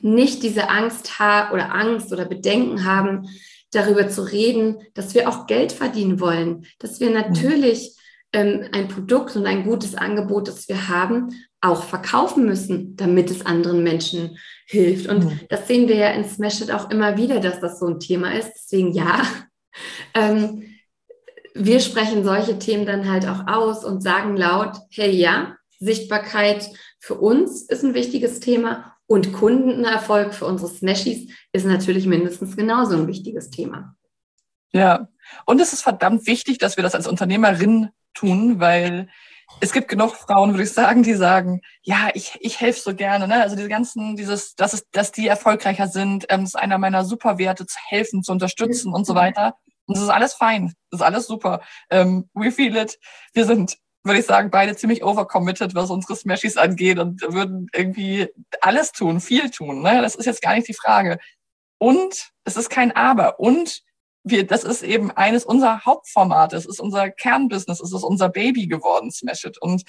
nicht 0.00 0.42
diese 0.42 0.68
Angst 0.68 1.18
haben 1.18 1.54
oder 1.54 1.74
Angst 1.74 2.12
oder 2.12 2.26
Bedenken 2.26 2.84
haben, 2.84 3.28
darüber 3.72 4.08
zu 4.08 4.22
reden, 4.22 4.78
dass 4.94 5.14
wir 5.14 5.28
auch 5.28 5.46
Geld 5.46 5.72
verdienen 5.72 6.20
wollen, 6.20 6.66
dass 6.78 7.00
wir 7.00 7.10
natürlich 7.10 7.96
ähm, 8.32 8.66
ein 8.72 8.88
Produkt 8.88 9.36
und 9.36 9.46
ein 9.46 9.64
gutes 9.64 9.94
Angebot, 9.94 10.48
das 10.48 10.68
wir 10.68 10.88
haben, 10.88 11.30
auch 11.60 11.84
verkaufen 11.84 12.44
müssen, 12.44 12.96
damit 12.96 13.30
es 13.30 13.44
anderen 13.44 13.82
Menschen 13.82 14.38
hilft. 14.66 15.08
Und 15.08 15.24
mhm. 15.24 15.40
das 15.48 15.66
sehen 15.66 15.88
wir 15.88 15.96
ja 15.96 16.10
in 16.10 16.24
Smash 16.24 16.60
It 16.60 16.70
auch 16.70 16.90
immer 16.90 17.16
wieder, 17.16 17.40
dass 17.40 17.60
das 17.60 17.78
so 17.78 17.86
ein 17.86 18.00
Thema 18.00 18.34
ist. 18.34 18.52
Deswegen 18.54 18.92
ja, 18.92 19.22
ähm, 20.14 20.62
wir 21.54 21.80
sprechen 21.80 22.24
solche 22.24 22.58
Themen 22.58 22.86
dann 22.86 23.10
halt 23.10 23.26
auch 23.26 23.46
aus 23.46 23.84
und 23.84 24.02
sagen 24.02 24.36
laut, 24.36 24.76
hey 24.90 25.10
ja, 25.10 25.56
Sichtbarkeit 25.78 26.70
für 26.98 27.14
uns 27.14 27.62
ist 27.62 27.84
ein 27.84 27.94
wichtiges 27.94 28.40
Thema 28.40 28.96
und 29.06 29.32
Kundenerfolg 29.32 30.34
für 30.34 30.46
unsere 30.46 30.70
Smashies 30.70 31.32
ist 31.52 31.66
natürlich 31.66 32.06
mindestens 32.06 32.56
genauso 32.56 32.96
ein 32.96 33.06
wichtiges 33.06 33.50
Thema. 33.50 33.94
Ja, 34.72 35.08
und 35.46 35.60
es 35.60 35.72
ist 35.72 35.82
verdammt 35.82 36.26
wichtig, 36.26 36.58
dass 36.58 36.76
wir 36.76 36.82
das 36.82 36.94
als 36.94 37.06
Unternehmerin 37.06 37.90
tun, 38.14 38.60
weil 38.60 39.08
es 39.60 39.72
gibt 39.72 39.88
genug 39.88 40.14
Frauen, 40.16 40.50
würde 40.50 40.64
ich 40.64 40.72
sagen, 40.72 41.02
die 41.02 41.14
sagen, 41.14 41.62
ja, 41.82 42.10
ich, 42.14 42.36
ich 42.40 42.60
helfe 42.60 42.80
so 42.80 42.94
gerne. 42.94 43.28
Ne? 43.28 43.40
Also 43.40 43.56
diese 43.56 43.68
ganzen, 43.68 44.16
dieses, 44.16 44.54
dass, 44.54 44.74
es, 44.74 44.90
dass 44.90 45.12
die 45.12 45.28
erfolgreicher 45.28 45.88
sind, 45.88 46.26
ähm, 46.28 46.42
ist 46.42 46.56
einer 46.56 46.78
meiner 46.78 47.04
Superwerte, 47.04 47.64
zu 47.64 47.78
helfen, 47.86 48.22
zu 48.22 48.32
unterstützen 48.32 48.92
und 48.92 49.06
so 49.06 49.14
weiter. 49.14 49.56
Und 49.86 49.96
das 49.96 50.04
ist 50.04 50.10
alles 50.10 50.34
fein, 50.34 50.74
das 50.90 51.00
ist 51.00 51.06
alles 51.06 51.26
super. 51.26 51.62
Ähm, 51.90 52.28
we 52.34 52.50
feel 52.50 52.76
it. 52.76 52.98
Wir 53.32 53.44
sind 53.44 53.78
würde 54.06 54.20
ich 54.20 54.26
sagen, 54.26 54.50
beide 54.50 54.76
ziemlich 54.76 55.04
overcommitted, 55.04 55.74
was 55.74 55.90
unsere 55.90 56.14
Smashies 56.14 56.56
angeht 56.56 56.98
und 56.98 57.20
würden 57.22 57.66
irgendwie 57.74 58.28
alles 58.60 58.92
tun, 58.92 59.20
viel 59.20 59.50
tun. 59.50 59.82
Ne? 59.82 60.00
Das 60.00 60.14
ist 60.14 60.26
jetzt 60.26 60.42
gar 60.42 60.54
nicht 60.54 60.68
die 60.68 60.74
Frage. 60.74 61.18
Und 61.78 62.30
es 62.44 62.56
ist 62.56 62.70
kein 62.70 62.94
Aber. 62.94 63.40
Und 63.40 63.82
wir, 64.22 64.46
das 64.46 64.64
ist 64.64 64.82
eben 64.82 65.10
eines 65.12 65.44
unserer 65.44 65.84
Hauptformate. 65.84 66.56
Es 66.56 66.66
ist 66.66 66.80
unser 66.80 67.10
Kernbusiness. 67.10 67.80
Es 67.80 67.92
ist 67.92 68.02
unser 68.02 68.28
Baby 68.28 68.66
geworden, 68.66 69.10
Smash 69.10 69.44
It. 69.44 69.58
Und 69.60 69.82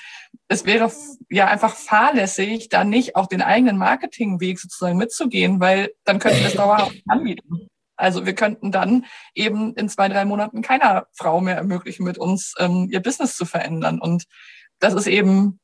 es 0.47 0.65
wäre 0.65 0.91
ja 1.29 1.47
einfach 1.47 1.75
fahrlässig, 1.75 2.69
da 2.69 2.83
nicht 2.83 3.15
auch 3.15 3.27
den 3.27 3.41
eigenen 3.41 3.77
Marketingweg 3.77 4.59
sozusagen 4.59 4.97
mitzugehen, 4.97 5.59
weil 5.59 5.91
dann 6.03 6.19
könnten 6.19 6.39
wir 6.39 6.47
es 6.47 6.53
dauerhaft 6.53 6.95
anbieten. 7.07 7.69
Also 7.97 8.25
wir 8.25 8.35
könnten 8.35 8.71
dann 8.71 9.05
eben 9.33 9.73
in 9.75 9.89
zwei, 9.89 10.07
drei 10.07 10.25
Monaten 10.25 10.61
keiner 10.61 11.07
Frau 11.13 11.41
mehr 11.41 11.55
ermöglichen, 11.55 12.03
mit 12.03 12.17
uns 12.17 12.53
ähm, 12.59 12.87
ihr 12.91 13.01
Business 13.01 13.35
zu 13.35 13.45
verändern. 13.45 13.99
Und 13.99 14.25
das 14.79 14.93
ist 14.93 15.07
eben, 15.07 15.59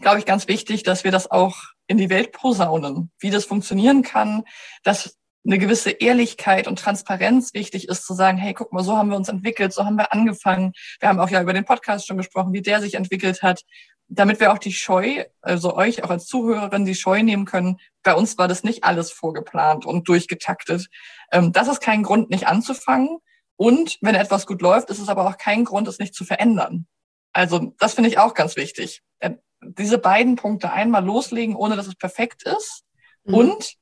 glaube 0.00 0.18
ich, 0.18 0.26
ganz 0.26 0.48
wichtig, 0.48 0.82
dass 0.82 1.04
wir 1.04 1.12
das 1.12 1.30
auch 1.30 1.56
in 1.86 1.96
die 1.96 2.10
Welt 2.10 2.32
posaunen, 2.32 3.10
wie 3.20 3.30
das 3.30 3.44
funktionieren 3.44 4.02
kann, 4.02 4.42
dass 4.82 5.16
eine 5.46 5.58
gewisse 5.58 5.90
Ehrlichkeit 5.90 6.66
und 6.66 6.78
Transparenz 6.78 7.54
wichtig 7.54 7.88
ist, 7.88 8.04
zu 8.04 8.12
sagen, 8.12 8.36
hey, 8.36 8.52
guck 8.52 8.72
mal, 8.72 8.82
so 8.82 8.96
haben 8.96 9.08
wir 9.08 9.16
uns 9.16 9.28
entwickelt, 9.28 9.72
so 9.72 9.86
haben 9.86 9.96
wir 9.96 10.12
angefangen. 10.12 10.72
Wir 11.00 11.08
haben 11.08 11.20
auch 11.20 11.30
ja 11.30 11.40
über 11.40 11.54
den 11.54 11.64
Podcast 11.64 12.06
schon 12.06 12.18
gesprochen, 12.18 12.52
wie 12.52 12.60
der 12.60 12.80
sich 12.80 12.94
entwickelt 12.94 13.42
hat 13.42 13.62
damit 14.08 14.40
wir 14.40 14.52
auch 14.52 14.58
die 14.58 14.72
Scheu, 14.72 15.24
also 15.42 15.76
euch 15.76 16.02
auch 16.02 16.10
als 16.10 16.26
Zuhörerin 16.26 16.86
die 16.86 16.94
Scheu 16.94 17.22
nehmen 17.22 17.44
können, 17.44 17.78
bei 18.08 18.14
uns 18.14 18.38
war 18.38 18.48
das 18.48 18.64
nicht 18.64 18.84
alles 18.84 19.12
vorgeplant 19.12 19.84
und 19.84 20.08
durchgetaktet. 20.08 20.88
Ähm, 21.30 21.52
das 21.52 21.68
ist 21.68 21.82
kein 21.82 22.02
Grund, 22.02 22.30
nicht 22.30 22.46
anzufangen. 22.46 23.18
Und 23.56 23.98
wenn 24.00 24.14
etwas 24.14 24.46
gut 24.46 24.62
läuft, 24.62 24.88
ist 24.88 24.98
es 24.98 25.10
aber 25.10 25.28
auch 25.28 25.36
kein 25.36 25.66
Grund, 25.66 25.86
es 25.88 25.98
nicht 25.98 26.14
zu 26.14 26.24
verändern. 26.24 26.86
Also 27.34 27.74
das 27.78 27.92
finde 27.92 28.08
ich 28.08 28.16
auch 28.16 28.32
ganz 28.32 28.56
wichtig. 28.56 29.02
Äh, 29.18 29.32
diese 29.60 29.98
beiden 29.98 30.36
Punkte 30.36 30.72
einmal 30.72 31.04
loslegen, 31.04 31.54
ohne 31.54 31.76
dass 31.76 31.86
es 31.86 31.96
perfekt 31.96 32.44
ist 32.44 32.84
mhm. 33.24 33.34
und 33.34 33.74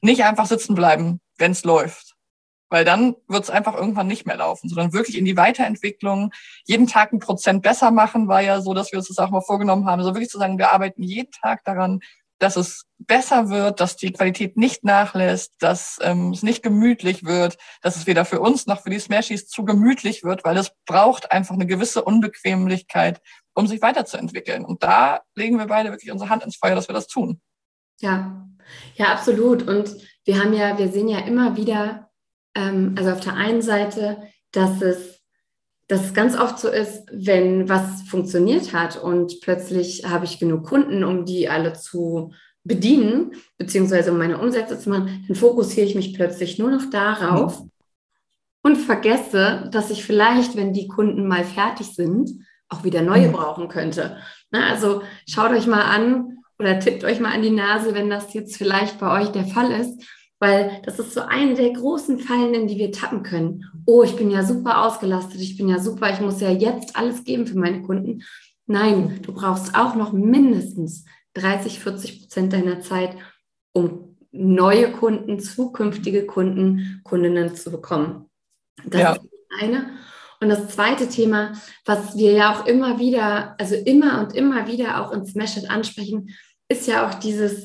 nicht 0.00 0.24
einfach 0.24 0.46
sitzen 0.46 0.74
bleiben, 0.74 1.20
wenn 1.36 1.52
es 1.52 1.62
läuft. 1.62 2.14
Weil 2.70 2.86
dann 2.86 3.14
wird 3.28 3.44
es 3.44 3.50
einfach 3.50 3.74
irgendwann 3.74 4.06
nicht 4.06 4.24
mehr 4.24 4.38
laufen, 4.38 4.70
sondern 4.70 4.94
wirklich 4.94 5.18
in 5.18 5.26
die 5.26 5.36
Weiterentwicklung, 5.36 6.32
jeden 6.64 6.86
Tag 6.86 7.12
ein 7.12 7.18
Prozent 7.18 7.62
besser 7.62 7.90
machen, 7.90 8.26
war 8.26 8.40
ja 8.40 8.62
so, 8.62 8.72
dass 8.72 8.90
wir 8.90 9.00
uns 9.00 9.08
das 9.08 9.18
auch 9.18 9.30
mal 9.30 9.42
vorgenommen 9.42 9.84
haben. 9.84 10.02
So 10.02 10.14
wirklich 10.14 10.30
zu 10.30 10.38
sagen, 10.38 10.56
wir 10.56 10.72
arbeiten 10.72 11.02
jeden 11.02 11.30
Tag 11.30 11.62
daran, 11.64 12.00
dass 12.38 12.56
es 12.56 12.84
besser 12.98 13.50
wird, 13.50 13.80
dass 13.80 13.96
die 13.96 14.12
Qualität 14.12 14.56
nicht 14.56 14.84
nachlässt, 14.84 15.54
dass 15.58 15.98
ähm, 16.02 16.30
es 16.30 16.42
nicht 16.42 16.62
gemütlich 16.62 17.24
wird, 17.24 17.56
dass 17.82 17.96
es 17.96 18.06
weder 18.06 18.24
für 18.24 18.40
uns 18.40 18.66
noch 18.66 18.82
für 18.82 18.90
die 18.90 18.98
Smashies 18.98 19.48
zu 19.48 19.64
gemütlich 19.64 20.24
wird, 20.24 20.44
weil 20.44 20.56
es 20.56 20.70
braucht 20.86 21.32
einfach 21.32 21.54
eine 21.54 21.66
gewisse 21.66 22.04
Unbequemlichkeit, 22.04 23.20
um 23.54 23.66
sich 23.66 23.82
weiterzuentwickeln. 23.82 24.64
Und 24.64 24.82
da 24.82 25.20
legen 25.34 25.58
wir 25.58 25.66
beide 25.66 25.90
wirklich 25.90 26.12
unsere 26.12 26.30
Hand 26.30 26.44
ins 26.44 26.56
Feuer, 26.56 26.74
dass 26.74 26.88
wir 26.88 26.94
das 26.94 27.06
tun. 27.06 27.40
Ja, 28.00 28.46
ja, 28.96 29.06
absolut. 29.06 29.62
Und 29.62 29.96
wir 30.24 30.42
haben 30.42 30.52
ja, 30.52 30.78
wir 30.78 30.88
sehen 30.88 31.08
ja 31.08 31.20
immer 31.20 31.56
wieder 31.56 32.10
ähm, 32.56 32.94
also 32.98 33.12
auf 33.12 33.20
der 33.20 33.34
einen 33.34 33.62
Seite, 33.62 34.22
dass 34.52 34.80
es, 34.80 35.15
dass 35.88 36.04
es 36.04 36.14
ganz 36.14 36.36
oft 36.36 36.58
so 36.58 36.68
ist, 36.68 37.04
wenn 37.12 37.68
was 37.68 38.02
funktioniert 38.02 38.72
hat 38.72 39.00
und 39.00 39.40
plötzlich 39.40 40.04
habe 40.04 40.24
ich 40.24 40.38
genug 40.38 40.64
Kunden, 40.66 41.04
um 41.04 41.24
die 41.24 41.48
alle 41.48 41.74
zu 41.74 42.32
bedienen, 42.64 43.32
beziehungsweise 43.58 44.10
um 44.10 44.18
meine 44.18 44.38
Umsätze 44.38 44.78
zu 44.78 44.90
machen, 44.90 45.24
dann 45.28 45.36
fokussiere 45.36 45.86
ich 45.86 45.94
mich 45.94 46.14
plötzlich 46.14 46.58
nur 46.58 46.70
noch 46.70 46.90
darauf 46.90 47.60
mhm. 47.60 47.70
und 48.62 48.76
vergesse, 48.76 49.68
dass 49.72 49.90
ich 49.90 50.04
vielleicht, 50.04 50.56
wenn 50.56 50.72
die 50.72 50.88
Kunden 50.88 51.28
mal 51.28 51.44
fertig 51.44 51.94
sind, 51.94 52.30
auch 52.68 52.82
wieder 52.82 53.02
neue 53.02 53.28
mhm. 53.28 53.32
brauchen 53.32 53.68
könnte. 53.68 54.16
Na, 54.50 54.68
also 54.68 55.02
schaut 55.28 55.52
euch 55.52 55.68
mal 55.68 55.82
an 55.82 56.38
oder 56.58 56.80
tippt 56.80 57.04
euch 57.04 57.20
mal 57.20 57.32
an 57.32 57.42
die 57.42 57.50
Nase, 57.50 57.94
wenn 57.94 58.10
das 58.10 58.34
jetzt 58.34 58.56
vielleicht 58.56 58.98
bei 58.98 59.22
euch 59.22 59.28
der 59.28 59.46
Fall 59.46 59.70
ist 59.70 60.02
weil 60.38 60.82
das 60.84 60.98
ist 60.98 61.14
so 61.14 61.20
eine 61.22 61.54
der 61.54 61.72
großen 61.72 62.18
Fallen, 62.18 62.54
in 62.54 62.68
die 62.68 62.78
wir 62.78 62.92
tappen 62.92 63.22
können. 63.22 63.64
Oh, 63.86 64.02
ich 64.02 64.16
bin 64.16 64.30
ja 64.30 64.42
super 64.42 64.84
ausgelastet, 64.84 65.40
ich 65.40 65.56
bin 65.56 65.68
ja 65.68 65.78
super, 65.78 66.12
ich 66.12 66.20
muss 66.20 66.40
ja 66.40 66.50
jetzt 66.50 66.96
alles 66.96 67.24
geben 67.24 67.46
für 67.46 67.58
meine 67.58 67.82
Kunden. 67.82 68.22
Nein, 68.66 69.20
du 69.22 69.32
brauchst 69.32 69.74
auch 69.74 69.94
noch 69.94 70.12
mindestens 70.12 71.04
30, 71.34 71.80
40 71.80 72.20
Prozent 72.20 72.52
deiner 72.52 72.80
Zeit, 72.80 73.16
um 73.72 74.16
neue 74.32 74.92
Kunden, 74.92 75.40
zukünftige 75.40 76.26
Kunden, 76.26 77.00
Kundinnen 77.04 77.54
zu 77.54 77.70
bekommen. 77.70 78.28
Das 78.84 79.00
ja. 79.00 79.12
ist 79.12 79.22
das 79.22 79.62
eine. 79.62 79.90
Und 80.40 80.50
das 80.50 80.68
zweite 80.68 81.08
Thema, 81.08 81.52
was 81.86 82.16
wir 82.16 82.32
ja 82.32 82.54
auch 82.54 82.66
immer 82.66 82.98
wieder, 82.98 83.54
also 83.58 83.74
immer 83.74 84.20
und 84.20 84.34
immer 84.34 84.66
wieder 84.66 85.00
auch 85.00 85.12
in 85.12 85.24
Smash 85.24 85.56
It 85.56 85.70
ansprechen, 85.70 86.30
ist 86.68 86.86
ja 86.86 87.08
auch 87.08 87.14
dieses, 87.14 87.64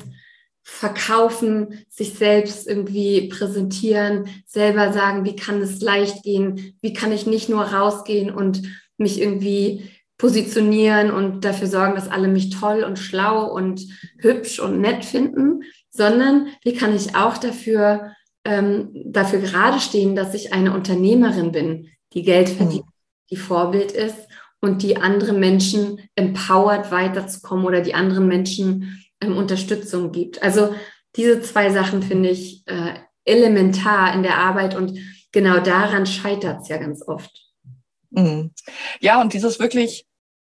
verkaufen, 0.62 1.84
sich 1.88 2.14
selbst 2.14 2.68
irgendwie 2.68 3.28
präsentieren, 3.28 4.28
selber 4.46 4.92
sagen, 4.92 5.24
wie 5.24 5.36
kann 5.36 5.60
es 5.60 5.80
leicht 5.80 6.22
gehen, 6.22 6.76
wie 6.80 6.92
kann 6.92 7.12
ich 7.12 7.26
nicht 7.26 7.48
nur 7.48 7.62
rausgehen 7.62 8.30
und 8.30 8.62
mich 8.96 9.20
irgendwie 9.20 9.90
positionieren 10.18 11.10
und 11.10 11.44
dafür 11.44 11.66
sorgen, 11.66 11.96
dass 11.96 12.08
alle 12.08 12.28
mich 12.28 12.50
toll 12.50 12.84
und 12.84 12.98
schlau 12.98 13.52
und 13.52 13.82
hübsch 14.18 14.60
und 14.60 14.80
nett 14.80 15.04
finden, 15.04 15.64
sondern 15.90 16.46
wie 16.62 16.74
kann 16.74 16.94
ich 16.94 17.16
auch 17.16 17.38
dafür, 17.38 18.12
ähm, 18.44 18.90
dafür 18.94 19.40
gerade 19.40 19.80
stehen, 19.80 20.14
dass 20.14 20.34
ich 20.34 20.52
eine 20.52 20.74
Unternehmerin 20.74 21.50
bin, 21.50 21.88
die 22.12 22.22
Geld 22.22 22.50
mhm. 22.50 22.56
verdient, 22.56 22.84
die 23.30 23.36
Vorbild 23.36 23.90
ist 23.90 24.28
und 24.60 24.82
die 24.82 24.96
andere 24.96 25.32
Menschen 25.32 25.98
empowert 26.14 26.92
weiterzukommen 26.92 27.66
oder 27.66 27.80
die 27.80 27.94
anderen 27.94 28.28
Menschen 28.28 29.01
ähm, 29.22 29.36
Unterstützung 29.36 30.12
gibt. 30.12 30.42
Also 30.42 30.74
diese 31.16 31.42
zwei 31.42 31.70
Sachen 31.70 32.02
finde 32.02 32.30
ich 32.30 32.66
äh, 32.66 32.94
elementar 33.24 34.14
in 34.14 34.22
der 34.22 34.38
Arbeit 34.38 34.74
und 34.74 34.98
genau 35.30 35.60
daran 35.60 36.06
scheitert 36.06 36.62
es 36.62 36.68
ja 36.68 36.78
ganz 36.78 37.06
oft. 37.06 37.30
Mhm. 38.10 38.52
Ja, 39.00 39.20
und 39.20 39.32
dieses 39.32 39.58
wirklich 39.58 40.06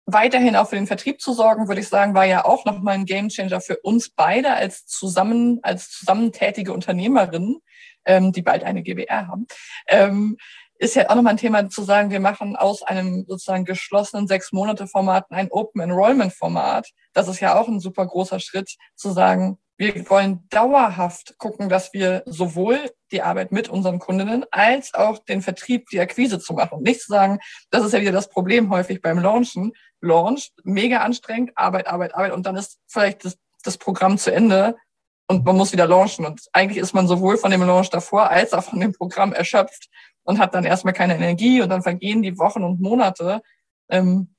weiterhin 0.06 0.56
auch 0.56 0.70
für 0.70 0.76
den 0.76 0.88
Vertrieb 0.88 1.22
zu 1.22 1.34
sorgen, 1.34 1.68
würde 1.68 1.82
ich 1.82 1.88
sagen, 1.88 2.14
war 2.14 2.26
ja 2.26 2.46
auch 2.46 2.66
nochmal 2.66 2.96
ein 2.96 3.06
Gamechanger 3.06 3.62
für 3.62 3.78
uns 3.78 4.10
beide 4.10 4.54
als 4.54 4.86
zusammen, 4.86 5.60
als 5.62 5.92
zusammentätige 5.92 6.74
Unternehmerinnen, 6.74 7.62
ähm, 8.06 8.32
die 8.32 8.42
bald 8.42 8.64
eine 8.64 8.82
GBR 8.82 9.28
haben. 9.28 9.48
Ähm, 9.88 10.38
ist 10.80 10.96
ja 10.96 11.10
auch 11.10 11.16
nochmal 11.16 11.34
ein 11.34 11.38
Thema 11.38 11.70
zu 11.70 11.84
sagen, 11.84 12.10
wir 12.10 12.22
machen 12.22 12.56
aus 12.56 12.84
einem 12.84 13.26
sozusagen 13.28 13.66
geschlossenen 13.66 14.28
sechs 14.28 14.54
Monate 14.54 14.88
Format 14.88 15.26
ein 15.30 15.52
Open 15.52 15.82
Enrollment 15.82 16.34
Format. 16.34 16.90
Das 17.14 17.28
ist 17.28 17.42
ja 17.42 17.60
auch 17.60 17.68
ein 17.68 17.82
super 17.82 18.08
großer 18.08 18.40
Schritt 18.40 18.76
zu 18.96 19.12
sagen, 19.12 19.60
wir 19.78 20.10
wollen 20.10 20.48
dauerhaft 20.50 21.38
gucken, 21.38 21.70
dass 21.70 21.94
wir 21.94 22.24
sowohl 22.26 22.92
die 23.12 23.22
Arbeit 23.22 23.52
mit 23.52 23.70
unseren 23.70 24.00
Kundinnen 24.00 24.46
als 24.52 24.94
auch 24.94 25.20
den 25.20 25.42
Vertrieb, 25.42 25.88
die 25.90 26.00
Akquise 26.00 26.40
zu 26.40 26.54
machen. 26.54 26.82
Nicht 26.82 27.02
zu 27.02 27.08
sagen, 27.08 27.40
das 27.72 27.86
ist 27.86 27.94
ja 27.94 28.02
wieder 28.02 28.12
das 28.12 28.30
Problem 28.30 28.70
häufig 28.70 29.02
beim 29.02 29.20
Launchen. 29.20 29.74
Launch, 30.02 30.52
mega 30.64 31.00
anstrengend, 31.00 31.52
Arbeit, 31.56 31.88
Arbeit, 31.88 32.16
Arbeit 32.16 32.32
und 32.32 32.46
dann 32.46 32.56
ist 32.56 32.80
vielleicht 32.88 33.26
das, 33.26 33.38
das 33.64 33.78
Programm 33.78 34.18
zu 34.18 34.34
Ende 34.34 34.78
und 35.28 35.46
man 35.46 35.58
muss 35.58 35.74
wieder 35.74 35.88
launchen. 35.88 36.26
Und 36.26 36.42
eigentlich 36.54 36.78
ist 36.78 36.94
man 36.94 37.08
sowohl 37.08 37.38
von 37.38 37.52
dem 37.52 37.64
Launch 37.64 37.90
davor 37.90 38.30
als 38.30 38.54
auch 38.54 38.64
von 38.64 38.80
dem 38.80 38.94
Programm 38.94 39.34
erschöpft 39.34 39.90
und 40.30 40.38
hat 40.38 40.54
dann 40.54 40.64
erstmal 40.64 40.94
keine 40.94 41.16
Energie 41.16 41.60
und 41.60 41.70
dann 41.70 41.82
vergehen 41.82 42.22
die 42.22 42.38
Wochen 42.38 42.64
und 42.64 42.80
Monate. 42.80 43.42
Ähm, 43.90 44.36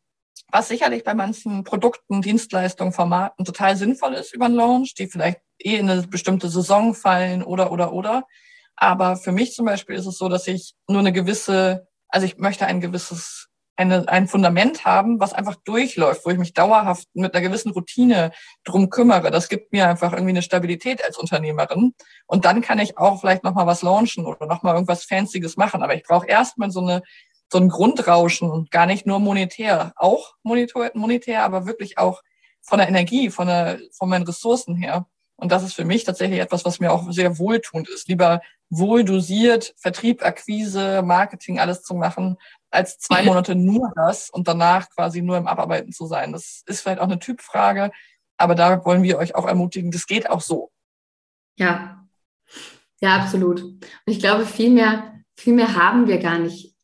was 0.53 0.69
sicherlich 0.69 1.03
bei 1.03 1.15
manchen 1.15 1.65
Produkten, 1.65 2.23
Dienstleistungen, 2.23 2.93
Formaten 2.93 3.45
total 3.45 3.77
sinnvoll 3.77 4.15
ist 4.15 4.33
über 4.33 4.45
einen 4.45 4.55
Launch, 4.55 4.95
die 4.95 5.09
vielleicht 5.09 5.41
eh 5.59 5.75
in 5.75 5.91
eine 5.91 6.03
bestimmte 6.03 6.49
Saison 6.49 6.95
fallen 6.95 7.43
oder, 7.43 7.73
oder, 7.73 7.93
oder. 7.93 8.23
Aber 8.77 9.17
für 9.17 9.33
mich 9.33 9.53
zum 9.53 9.67
Beispiel 9.67 9.97
ist 9.97 10.07
es 10.07 10.17
so, 10.17 10.29
dass 10.29 10.47
ich 10.47 10.75
nur 10.87 11.01
eine 11.01 11.13
gewisse, 11.13 11.89
also 12.09 12.25
ich 12.25 12.39
möchte 12.39 12.67
ein 12.67 12.81
gewisses, 12.81 13.49
eine, 13.77 14.09
ein 14.09 14.29
Fundament 14.29 14.85
haben, 14.85 15.21
was 15.21 15.33
einfach 15.33 15.57
durchläuft, 15.65 16.27
wo 16.27 16.31
ich 16.31 16.39
mich 16.39 16.53
dauerhaft 16.53 17.09
mit 17.15 17.35
einer 17.35 17.47
gewissen 17.47 17.73
Routine 17.73 18.31
drum 18.65 18.91
kümmere. 18.91 19.31
Das 19.31 19.49
gibt 19.49 19.73
mir 19.73 19.89
einfach 19.89 20.13
irgendwie 20.13 20.31
eine 20.31 20.43
Stabilität 20.43 21.05
als 21.05 21.17
Unternehmerin. 21.17 21.95
Und 22.27 22.45
dann 22.45 22.61
kann 22.61 22.79
ich 22.79 22.99
auch 22.99 23.21
vielleicht 23.21 23.45
nochmal 23.45 23.67
was 23.67 23.83
launchen 23.83 24.27
oder 24.27 24.47
nochmal 24.47 24.75
irgendwas 24.75 25.05
Fancyes 25.05 25.57
machen. 25.57 25.83
Aber 25.83 25.95
ich 25.95 26.03
brauche 26.03 26.27
erstmal 26.27 26.71
so 26.71 26.81
eine 26.81 27.03
so 27.53 27.59
ein 27.59 27.69
Grundrauschen 27.69 28.51
und 28.51 28.71
gar 28.71 28.87
nicht 28.87 29.07
nur 29.07 29.19
monetär, 29.19 29.93
auch 29.97 30.35
monetär, 30.43 30.93
monetär, 30.95 31.43
aber 31.43 31.67
wirklich 31.67 31.99
auch 31.99 32.23
von 32.61 32.79
der 32.79 32.89
Energie, 32.89 33.31
von, 33.31 33.49
der, 33.49 33.81
von 33.93 34.09
meinen 34.09 34.25
Ressourcen 34.25 34.77
her. 34.77 35.07
Und 35.37 35.51
das 35.51 35.65
ist 35.65 35.75
für 35.75 35.85
mich 35.85 36.05
tatsächlich 36.05 36.39
etwas, 36.39 36.65
was 36.65 36.81
mir 36.81 36.93
auch 36.93 37.11
sehr 37.11 37.39
wohltuend 37.39 37.89
ist. 37.89 38.09
Lieber 38.09 38.41
wohl 38.69 39.05
dosiert, 39.05 39.75
Vertrieb, 39.79 40.25
Akquise, 40.25 41.03
Marketing, 41.03 41.59
alles 41.59 41.83
zu 41.83 41.95
machen, 41.95 42.37
als 42.71 42.99
zwei 42.99 43.23
Monate 43.23 43.55
nur 43.55 43.93
das 43.95 44.31
und 44.31 44.49
danach 44.49 44.89
quasi 44.91 45.23
nur 45.23 45.37
im 45.37 45.47
Abarbeiten 45.47 45.93
zu 45.93 46.07
sein. 46.07 46.33
Das 46.33 46.63
ist 46.67 46.81
vielleicht 46.81 47.01
auch 47.01 47.05
eine 47.05 47.19
Typfrage, 47.19 47.91
aber 48.37 48.55
da 48.55 48.85
wollen 48.85 49.03
wir 49.03 49.19
euch 49.19 49.35
auch 49.35 49.47
ermutigen, 49.47 49.91
das 49.91 50.07
geht 50.07 50.31
auch 50.31 50.41
so. 50.41 50.71
Ja, 51.57 52.01
ja, 53.01 53.17
absolut. 53.17 53.63
Und 53.63 53.85
ich 54.07 54.21
glaube, 54.21 54.45
viel 54.45 54.71
mehr, 54.71 55.15
viel 55.37 55.55
mehr 55.55 55.75
haben 55.75 56.07
wir 56.07 56.19
gar 56.19 56.39
nicht 56.39 56.75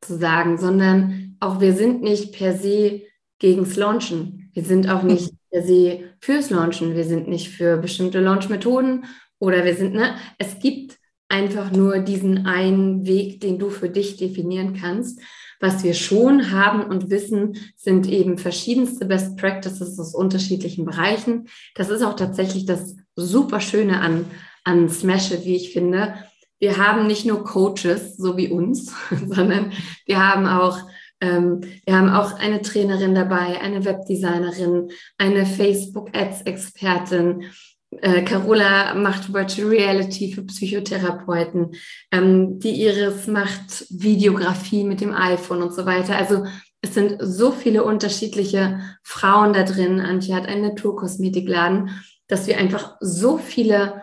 zu 0.00 0.16
sagen, 0.16 0.58
sondern 0.58 1.36
auch 1.40 1.60
wir 1.60 1.74
sind 1.74 2.02
nicht 2.02 2.32
per 2.32 2.56
se 2.56 3.02
gegens 3.38 3.76
Launchen. 3.76 4.50
Wir 4.54 4.64
sind 4.64 4.88
auch 4.88 5.02
nicht 5.02 5.32
per 5.50 5.62
se 5.62 6.14
fürs 6.20 6.50
Launchen. 6.50 6.94
Wir 6.94 7.04
sind 7.04 7.28
nicht 7.28 7.50
für 7.50 7.76
bestimmte 7.76 8.20
Launch-Methoden 8.20 9.06
oder 9.38 9.64
wir 9.64 9.76
sind, 9.76 9.94
ne, 9.94 10.16
es 10.38 10.58
gibt 10.58 10.97
einfach 11.28 11.70
nur 11.70 11.98
diesen 11.98 12.46
einen 12.46 13.06
Weg, 13.06 13.40
den 13.40 13.58
du 13.58 13.70
für 13.70 13.88
dich 13.88 14.16
definieren 14.16 14.78
kannst. 14.80 15.20
Was 15.60 15.82
wir 15.82 15.94
schon 15.94 16.52
haben 16.52 16.84
und 16.84 17.10
wissen, 17.10 17.58
sind 17.76 18.08
eben 18.08 18.38
verschiedenste 18.38 19.06
Best 19.06 19.36
Practices 19.36 19.98
aus 19.98 20.14
unterschiedlichen 20.14 20.84
Bereichen. 20.84 21.48
Das 21.74 21.90
ist 21.90 22.02
auch 22.02 22.14
tatsächlich 22.14 22.64
das 22.64 22.96
super 23.16 23.60
Schöne 23.60 24.00
an, 24.00 24.24
an 24.64 24.88
Smash 24.88 25.30
wie 25.44 25.56
ich 25.56 25.72
finde, 25.72 26.14
wir 26.60 26.76
haben 26.76 27.06
nicht 27.06 27.24
nur 27.24 27.44
Coaches, 27.44 28.16
so 28.16 28.36
wie 28.36 28.48
uns, 28.48 28.92
sondern 29.26 29.72
wir 30.06 30.26
haben 30.26 30.46
auch 30.46 30.80
ähm, 31.20 31.62
wir 31.84 31.96
haben 31.96 32.10
auch 32.10 32.38
eine 32.38 32.62
Trainerin 32.62 33.12
dabei, 33.12 33.60
eine 33.60 33.84
Webdesignerin, 33.84 34.92
eine 35.16 35.46
Facebook-Ads-Expertin. 35.46 37.42
Äh, 37.90 38.22
Carola 38.22 38.94
macht 38.94 39.32
Virtual 39.32 39.68
Reality 39.68 40.32
für 40.32 40.42
Psychotherapeuten. 40.42 41.72
Ähm, 42.12 42.58
die 42.58 42.82
Iris 42.82 43.26
macht 43.26 43.86
Videografie 43.88 44.84
mit 44.84 45.00
dem 45.00 45.14
iPhone 45.14 45.62
und 45.62 45.74
so 45.74 45.86
weiter. 45.86 46.16
Also 46.16 46.44
es 46.80 46.94
sind 46.94 47.16
so 47.20 47.50
viele 47.50 47.84
unterschiedliche 47.84 48.80
Frauen 49.02 49.52
da 49.52 49.64
drin. 49.64 50.00
Antje 50.00 50.34
hat 50.34 50.46
einen 50.46 50.62
Naturkosmetikladen, 50.62 51.90
dass 52.28 52.46
wir 52.46 52.58
einfach 52.58 52.96
so 53.00 53.38
viele 53.38 54.02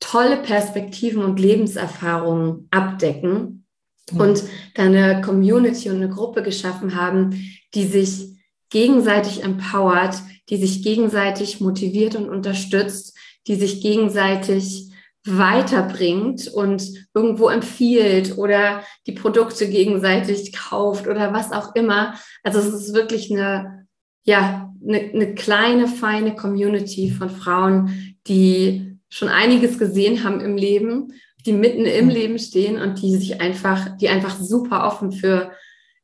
tolle 0.00 0.36
Perspektiven 0.36 1.24
und 1.24 1.40
Lebenserfahrungen 1.40 2.68
abdecken 2.70 3.66
mhm. 4.12 4.20
und 4.20 4.44
dann 4.74 4.94
eine 4.94 5.20
Community 5.22 5.90
und 5.90 5.96
eine 5.96 6.08
Gruppe 6.08 6.42
geschaffen 6.42 6.94
haben, 6.94 7.30
die 7.74 7.86
sich 7.86 8.28
gegenseitig 8.70 9.42
empowert, 9.42 10.16
die 10.50 10.56
sich 10.56 10.82
gegenseitig 10.82 11.60
motiviert 11.60 12.16
und 12.16 12.28
unterstützt, 12.28 13.16
die 13.46 13.54
sich 13.54 13.80
gegenseitig 13.80 14.90
weiterbringt 15.26 16.48
und 16.48 16.86
irgendwo 17.14 17.48
empfiehlt 17.48 18.36
oder 18.36 18.82
die 19.06 19.12
Produkte 19.12 19.68
gegenseitig 19.68 20.52
kauft 20.52 21.06
oder 21.06 21.32
was 21.32 21.50
auch 21.50 21.74
immer. 21.74 22.14
Also 22.42 22.58
es 22.58 22.74
ist 22.74 22.94
wirklich 22.94 23.30
eine, 23.32 23.86
ja, 24.24 24.70
eine, 24.86 25.00
eine 25.00 25.34
kleine, 25.34 25.88
feine 25.88 26.34
Community 26.34 27.10
von 27.10 27.30
Frauen, 27.30 28.16
die 28.26 28.98
schon 29.08 29.28
einiges 29.28 29.78
gesehen 29.78 30.24
haben 30.24 30.40
im 30.40 30.56
Leben, 30.56 31.14
die 31.46 31.52
mitten 31.52 31.86
im 31.86 32.08
Leben 32.08 32.38
stehen 32.38 32.80
und 32.80 33.00
die 33.00 33.16
sich 33.16 33.40
einfach, 33.40 33.96
die 33.96 34.08
einfach 34.08 34.38
super 34.38 34.86
offen 34.86 35.12
für 35.12 35.52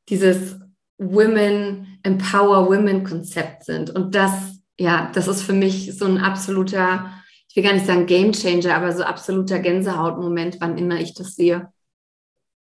dieses 0.08 0.58
Women 0.96 1.89
Empower 2.02 2.68
Women 2.68 3.04
Konzept 3.04 3.64
sind. 3.64 3.90
Und 3.90 4.14
das, 4.14 4.32
ja, 4.78 5.10
das 5.14 5.28
ist 5.28 5.42
für 5.42 5.52
mich 5.52 5.96
so 5.96 6.06
ein 6.06 6.18
absoluter, 6.18 7.12
ich 7.48 7.56
will 7.56 7.62
gar 7.62 7.72
nicht 7.72 7.86
sagen 7.86 8.06
Game 8.06 8.32
Changer, 8.32 8.74
aber 8.74 8.92
so 8.92 9.02
absoluter 9.02 9.58
Gänsehautmoment, 9.58 10.60
wann 10.60 10.78
immer 10.78 11.00
ich 11.00 11.14
das 11.14 11.36
sehe. 11.36 11.72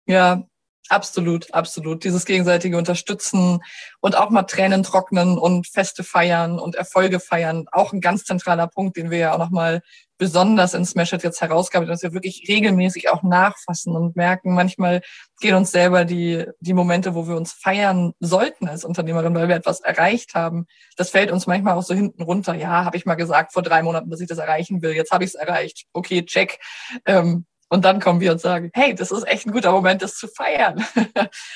Ja, 0.07 0.47
Absolut, 0.89 1.53
absolut. 1.53 2.05
Dieses 2.05 2.25
gegenseitige 2.27 2.79
Unterstützen 2.79 3.61
und 4.01 4.17
auch 4.17 4.31
mal 4.31 4.45
Tränen 4.45 4.85
trocknen 4.85 5.37
und 5.37 5.67
Feste 5.67 6.05
feiern 6.05 6.61
und 6.61 6.77
Erfolge 6.77 7.19
feiern. 7.19 7.67
Auch 7.73 7.93
ein 7.93 8.01
ganz 8.01 8.25
zentraler 8.25 8.69
Punkt, 8.69 8.97
den 8.97 9.11
wir 9.11 9.19
ja 9.19 9.35
auch 9.35 9.39
nochmal 9.39 9.83
besonders 10.19 10.75
in 10.75 10.85
Smash 10.85 11.13
It 11.13 11.25
jetzt 11.25 11.41
herausgaben, 11.41 11.89
dass 11.89 12.03
wir 12.03 12.13
wirklich 12.13 12.47
regelmäßig 12.49 13.11
auch 13.11 13.23
nachfassen 13.23 13.95
und 13.97 14.17
merken, 14.17 14.55
manchmal 14.55 15.03
gehen 15.41 15.55
uns 15.55 15.73
selber 15.73 16.05
die, 16.05 16.47
die 16.61 16.73
Momente, 16.73 17.15
wo 17.15 17.29
wir 17.29 17.37
uns 17.37 17.53
feiern 17.53 18.13
sollten 18.21 18.69
als 18.69 18.85
Unternehmerin, 18.85 19.35
weil 19.35 19.49
wir 19.49 19.57
etwas 19.57 19.81
erreicht 19.81 20.35
haben. 20.35 20.67
Das 20.97 21.11
fällt 21.11 21.31
uns 21.31 21.47
manchmal 21.47 21.77
auch 21.77 21.83
so 21.83 21.95
hinten 21.95 22.23
runter. 22.23 22.55
Ja, 22.55 22.85
habe 22.85 22.97
ich 22.97 23.07
mal 23.07 23.15
gesagt 23.17 23.53
vor 23.53 23.63
drei 23.63 23.83
Monaten, 23.83 24.09
dass 24.11 24.21
ich 24.21 24.29
das 24.29 24.39
erreichen 24.39 24.83
will. 24.83 24.93
Jetzt 24.93 25.11
habe 25.11 25.25
ich 25.25 25.31
es 25.31 25.35
erreicht. 25.35 25.85
Okay, 25.93 26.25
check. 26.25 26.59
Ähm, 27.05 27.45
und 27.69 27.85
dann 27.85 28.01
kommen 28.01 28.21
wir 28.21 28.33
und 28.33 28.41
sagen, 28.41 28.71
hey, 28.75 28.95
das 28.95 29.11
ist 29.11 29.27
echt 29.27 29.47
ein 29.47 29.53
guter 29.53 29.73
Moment, 29.73 30.03
das 30.03 30.17
zu 30.17 30.29
feiern. 30.29 30.85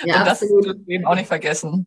Ja, 0.04 0.20
und 0.20 0.26
das 0.26 0.40
dürfen 0.40 0.86
wir 0.86 0.96
eben 0.96 1.06
auch 1.06 1.14
nicht 1.14 1.28
vergessen. 1.28 1.86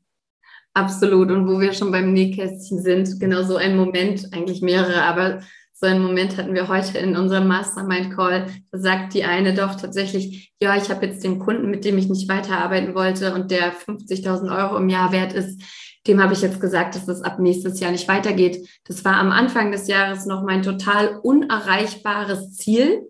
Absolut. 0.73 1.31
Und 1.31 1.47
wo 1.47 1.59
wir 1.59 1.73
schon 1.73 1.91
beim 1.91 2.13
Nähkästchen 2.13 2.81
sind, 2.81 3.19
genau 3.19 3.43
so 3.43 3.57
ein 3.57 3.75
Moment, 3.75 4.29
eigentlich 4.31 4.61
mehrere, 4.61 5.03
aber 5.03 5.41
so 5.73 5.87
einen 5.87 6.01
Moment 6.01 6.37
hatten 6.37 6.53
wir 6.53 6.67
heute 6.67 6.97
in 6.97 7.15
unserem 7.15 7.47
Mastermind-Call. 7.47 8.47
Da 8.71 8.77
sagt 8.77 9.13
die 9.13 9.23
eine 9.23 9.53
doch 9.53 9.75
tatsächlich, 9.75 10.53
ja, 10.61 10.75
ich 10.77 10.89
habe 10.89 11.05
jetzt 11.05 11.23
den 11.23 11.39
Kunden, 11.39 11.69
mit 11.69 11.85
dem 11.85 11.97
ich 11.97 12.07
nicht 12.07 12.29
weiterarbeiten 12.29 12.95
wollte 12.95 13.33
und 13.33 13.51
der 13.51 13.73
50.000 13.73 14.55
Euro 14.55 14.77
im 14.77 14.89
Jahr 14.89 15.11
wert 15.11 15.33
ist, 15.33 15.61
dem 16.07 16.21
habe 16.21 16.33
ich 16.33 16.41
jetzt 16.41 16.59
gesagt, 16.59 16.95
dass 16.95 17.05
das 17.05 17.21
ab 17.21 17.39
nächstes 17.39 17.79
Jahr 17.79 17.91
nicht 17.91 18.07
weitergeht. 18.07 18.67
Das 18.85 19.05
war 19.05 19.17
am 19.17 19.31
Anfang 19.31 19.71
des 19.71 19.87
Jahres 19.87 20.25
noch 20.25 20.43
mein 20.43 20.61
total 20.61 21.19
unerreichbares 21.21 22.53
Ziel 22.53 23.09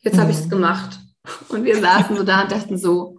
Jetzt 0.00 0.16
mhm. 0.16 0.20
habe 0.20 0.30
ich 0.30 0.38
es 0.38 0.48
gemacht. 0.48 0.98
Und 1.48 1.64
wir 1.64 1.78
saßen 1.80 2.16
so 2.16 2.22
da 2.22 2.42
und 2.42 2.52
dachten 2.52 2.78
so, 2.78 3.18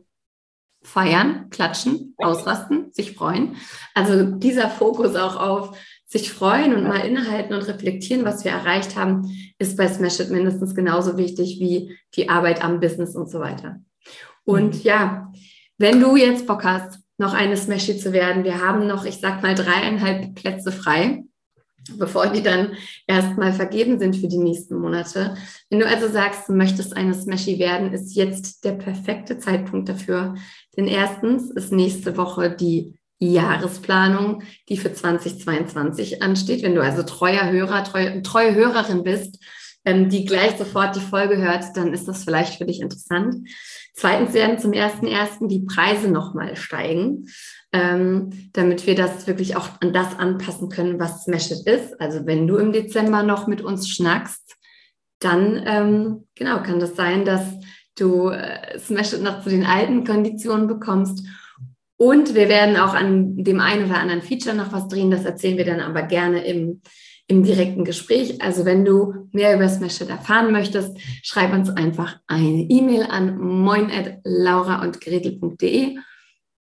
feiern, 0.81 1.49
klatschen, 1.49 2.15
ausrasten, 2.17 2.91
sich 2.93 3.15
freuen. 3.15 3.57
Also 3.93 4.23
dieser 4.23 4.69
Fokus 4.69 5.15
auch 5.15 5.35
auf 5.35 5.77
sich 6.05 6.31
freuen 6.31 6.73
und 6.73 6.87
mal 6.87 7.05
innehalten 7.05 7.53
und 7.53 7.67
reflektieren, 7.67 8.25
was 8.25 8.43
wir 8.43 8.51
erreicht 8.51 8.95
haben, 8.95 9.29
ist 9.59 9.77
bei 9.77 9.87
Smash 9.87 10.19
It 10.19 10.31
mindestens 10.31 10.73
genauso 10.73 11.17
wichtig 11.17 11.59
wie 11.59 11.95
die 12.15 12.29
Arbeit 12.29 12.63
am 12.63 12.79
Business 12.79 13.15
und 13.15 13.29
so 13.29 13.39
weiter. 13.39 13.79
Und 14.43 14.75
mhm. 14.75 14.81
ja, 14.81 15.31
wenn 15.77 15.99
du 15.99 16.15
jetzt 16.15 16.47
Bock 16.47 16.63
hast, 16.63 16.99
noch 17.17 17.33
eine 17.33 17.57
Smash 17.57 17.89
It 17.89 18.01
zu 18.01 18.11
werden, 18.11 18.43
wir 18.43 18.65
haben 18.65 18.87
noch, 18.87 19.05
ich 19.05 19.19
sag 19.19 19.43
mal, 19.43 19.53
dreieinhalb 19.53 20.33
Plätze 20.33 20.71
frei. 20.71 21.23
Bevor 21.97 22.28
die 22.28 22.43
dann 22.43 22.73
erstmal 23.08 23.54
vergeben 23.54 23.99
sind 23.99 24.15
für 24.15 24.28
die 24.28 24.38
nächsten 24.38 24.78
Monate. 24.80 25.36
Wenn 25.69 25.80
du 25.80 25.88
also 25.88 26.08
sagst, 26.08 26.47
du 26.47 26.54
möchtest 26.54 26.95
eine 26.95 27.13
Smashy 27.13 27.60
werden, 27.60 27.93
ist 27.93 28.15
jetzt 28.15 28.63
der 28.65 28.73
perfekte 28.73 29.39
Zeitpunkt 29.39 29.89
dafür. 29.89 30.36
Denn 30.78 30.88
erstens 30.88 31.52
ist 31.52 31.71
nächste 31.71 32.17
Woche 32.17 32.52
die 32.52 32.99
Jahresplanung, 33.19 34.43
die 34.69 34.78
für 34.78 34.93
2022 34.93 36.21
ansteht. 36.21 36.63
Wenn 36.63 36.75
du 36.75 36.82
also 36.82 37.04
treuer 37.04 37.49
Hörer, 37.52 37.84
treue, 37.84 38.21
treue 38.21 38.56
Hörerin 38.56 39.04
bist, 39.04 39.43
ähm, 39.86 40.10
die 40.10 40.25
gleich 40.25 40.58
sofort 40.58 40.95
die 40.95 41.02
Folge 41.02 41.38
hört, 41.38 41.75
dann 41.75 41.93
ist 41.93 42.08
das 42.08 42.23
vielleicht 42.23 42.58
für 42.58 42.65
dich 42.65 42.82
interessant. 42.82 43.47
Zweitens 43.93 44.34
werden 44.34 44.60
zum 44.60 44.71
ersten 44.71 45.08
ersten 45.08 45.49
die 45.49 45.65
Preise 45.65 46.10
nochmal 46.10 46.56
steigen 46.56 47.28
ähm, 47.71 48.49
damit 48.53 48.88
wir 48.88 48.95
das 48.95 49.27
wirklich 49.27 49.55
auch 49.55 49.69
an 49.82 49.93
das 49.93 50.17
anpassen 50.17 50.69
können, 50.69 50.99
was 50.99 51.23
Smashed 51.23 51.67
ist. 51.67 51.99
Also 52.01 52.25
wenn 52.25 52.47
du 52.47 52.58
im 52.58 52.71
Dezember 52.71 53.23
noch 53.23 53.47
mit 53.47 53.62
uns 53.62 53.89
schnackst, 53.89 54.55
dann 55.19 55.62
ähm, 55.65 56.27
genau 56.36 56.63
kann 56.63 56.79
das 56.79 56.95
sein, 56.95 57.25
dass 57.25 57.43
du 57.95 58.29
äh, 58.29 58.79
Smashed 58.79 59.21
noch 59.21 59.43
zu 59.43 59.49
den 59.49 59.65
alten 59.65 60.03
Konditionen 60.03 60.67
bekommst. 60.67 61.25
Und 61.97 62.34
wir 62.34 62.47
werden 62.47 62.77
auch 62.77 62.93
an 62.93 63.43
dem 63.43 63.60
einen 63.60 63.86
oder 63.86 63.99
anderen 63.99 64.21
Feature 64.21 64.55
noch 64.55 64.71
was 64.71 64.88
drehen. 64.88 65.12
Das 65.12 65.25
erzählen 65.25 65.58
wir 65.58 65.65
dann 65.65 65.82
aber 65.82 66.03
gerne 66.03 66.45
im, 66.45 66.82
im 67.27 67.43
direkten 67.43 67.84
Gespräch. 67.84 68.41
Also 68.41 68.63
wenn 68.63 68.86
du 68.86 69.27
mehr 69.34 69.53
über 69.53 69.67
Smashed 69.67 70.10
erfahren 70.10 70.53
möchtest, 70.53 70.97
schreib 71.23 71.53
uns 71.53 71.69
einfach 71.69 72.17
eine 72.25 72.62
E-Mail 72.62 73.03
an 73.03 73.38
moin 73.38 73.91
at 73.91 74.19
laura 74.23 74.82
und 74.82 75.01
gretel.de 75.01 75.97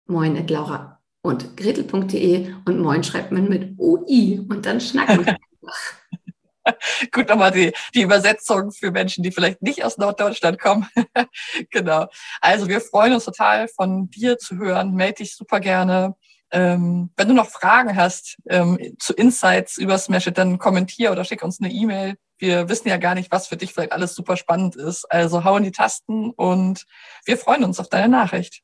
moin 0.06 0.36
at 0.36 0.50
Laura 0.50 1.00
und 1.22 1.56
gretel.de 1.56 2.52
und 2.66 2.80
moin 2.80 3.02
schreibt 3.02 3.32
man 3.32 3.48
mit 3.48 3.78
OI 3.78 4.40
und 4.48 4.66
dann 4.66 4.80
schnacken 4.80 5.26
wir 5.26 5.36
Gut, 7.12 7.28
nochmal 7.28 7.50
die, 7.50 7.72
die 7.94 8.02
Übersetzung 8.02 8.70
für 8.72 8.90
Menschen, 8.90 9.22
die 9.22 9.32
vielleicht 9.32 9.62
nicht 9.62 9.84
aus 9.84 9.98
Norddeutschland 9.98 10.58
kommen. 10.58 10.88
genau. 11.70 12.06
Also 12.40 12.68
wir 12.68 12.80
freuen 12.80 13.12
uns 13.12 13.24
total 13.24 13.68
von 13.68 14.08
dir 14.08 14.38
zu 14.38 14.56
hören. 14.56 14.94
Melde 14.94 15.16
dich 15.16 15.36
super 15.36 15.60
gerne. 15.60 16.14
Ähm, 16.50 17.10
wenn 17.16 17.28
du 17.28 17.34
noch 17.34 17.50
Fragen 17.50 17.96
hast 17.96 18.36
ähm, 18.48 18.78
zu 18.98 19.12
Insights 19.12 19.76
über 19.76 19.98
Smash 19.98 20.26
It, 20.26 20.38
dann 20.38 20.58
kommentier 20.58 21.12
oder 21.12 21.24
schick 21.24 21.42
uns 21.42 21.60
eine 21.60 21.70
E-Mail. 21.70 22.14
Wir 22.38 22.68
wissen 22.68 22.88
ja 22.88 22.96
gar 22.96 23.14
nicht, 23.14 23.30
was 23.30 23.46
für 23.46 23.56
dich 23.56 23.72
vielleicht 23.72 23.92
alles 23.92 24.14
super 24.14 24.36
spannend 24.36 24.76
ist. 24.76 25.04
Also 25.10 25.44
hau 25.44 25.56
in 25.56 25.64
die 25.64 25.72
Tasten 25.72 26.30
und 26.30 26.84
wir 27.24 27.36
freuen 27.36 27.64
uns 27.64 27.80
auf 27.80 27.88
deine 27.88 28.08
Nachricht. 28.08 28.62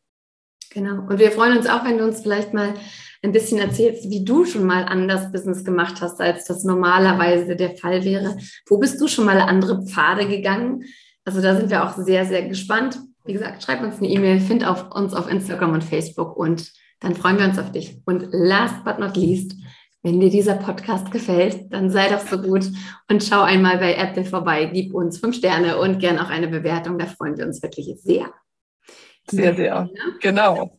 Genau. 0.70 1.02
Und 1.08 1.18
wir 1.18 1.32
freuen 1.32 1.58
uns 1.58 1.66
auch, 1.66 1.84
wenn 1.84 1.98
du 1.98 2.04
uns 2.04 2.20
vielleicht 2.20 2.54
mal 2.54 2.74
ein 3.22 3.32
bisschen 3.32 3.58
erzählst, 3.58 4.08
wie 4.08 4.24
du 4.24 4.44
schon 4.44 4.64
mal 4.64 4.84
anders 4.84 5.30
Business 5.30 5.64
gemacht 5.64 6.00
hast, 6.00 6.20
als 6.20 6.44
das 6.44 6.64
normalerweise 6.64 7.56
der 7.56 7.76
Fall 7.76 8.04
wäre. 8.04 8.36
Wo 8.68 8.78
bist 8.78 9.00
du 9.00 9.08
schon 9.08 9.26
mal 9.26 9.40
andere 9.40 9.84
Pfade 9.84 10.26
gegangen? 10.26 10.84
Also 11.24 11.42
da 11.42 11.56
sind 11.56 11.70
wir 11.70 11.84
auch 11.84 11.96
sehr, 11.96 12.24
sehr 12.24 12.48
gespannt. 12.48 12.98
Wie 13.24 13.34
gesagt, 13.34 13.62
schreib 13.62 13.82
uns 13.82 13.98
eine 13.98 14.08
E-Mail, 14.08 14.40
find 14.40 14.66
auf 14.66 14.90
uns 14.92 15.12
auf 15.12 15.30
Instagram 15.30 15.74
und 15.74 15.84
Facebook 15.84 16.36
und 16.36 16.72
dann 17.00 17.14
freuen 17.14 17.38
wir 17.38 17.46
uns 17.46 17.58
auf 17.58 17.72
dich. 17.72 18.00
Und 18.06 18.28
last 18.30 18.84
but 18.84 18.98
not 18.98 19.16
least, 19.16 19.54
wenn 20.02 20.20
dir 20.20 20.30
dieser 20.30 20.54
Podcast 20.54 21.10
gefällt, 21.10 21.72
dann 21.72 21.90
sei 21.90 22.08
doch 22.08 22.26
so 22.26 22.40
gut 22.40 22.70
und 23.10 23.22
schau 23.22 23.42
einmal 23.42 23.76
bei 23.78 23.94
Apple 23.94 24.24
vorbei, 24.24 24.70
gib 24.72 24.94
uns 24.94 25.18
fünf 25.18 25.36
Sterne 25.36 25.78
und 25.78 25.98
gern 25.98 26.18
auch 26.18 26.30
eine 26.30 26.48
Bewertung. 26.48 26.98
Da 26.98 27.06
freuen 27.06 27.36
wir 27.36 27.46
uns 27.46 27.62
wirklich 27.62 27.94
sehr. 28.00 28.32
Sehr, 29.30 29.54
sehr. 29.54 29.88
Genau. 30.20 30.70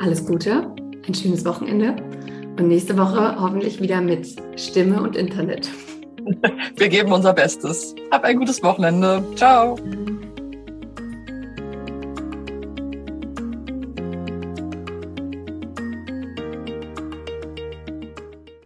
Alles 0.00 0.26
Gute, 0.26 0.74
ein 1.06 1.14
schönes 1.14 1.44
Wochenende 1.44 1.96
und 2.58 2.68
nächste 2.68 2.96
Woche 2.96 3.36
hoffentlich 3.40 3.80
wieder 3.80 4.00
mit 4.00 4.26
Stimme 4.56 5.02
und 5.02 5.16
Internet. 5.16 5.68
Wir 6.76 6.88
geben 6.88 7.12
unser 7.12 7.32
Bestes. 7.32 7.94
Hab 8.10 8.24
ein 8.24 8.36
gutes 8.36 8.62
Wochenende. 8.62 9.24
Ciao. 9.36 9.76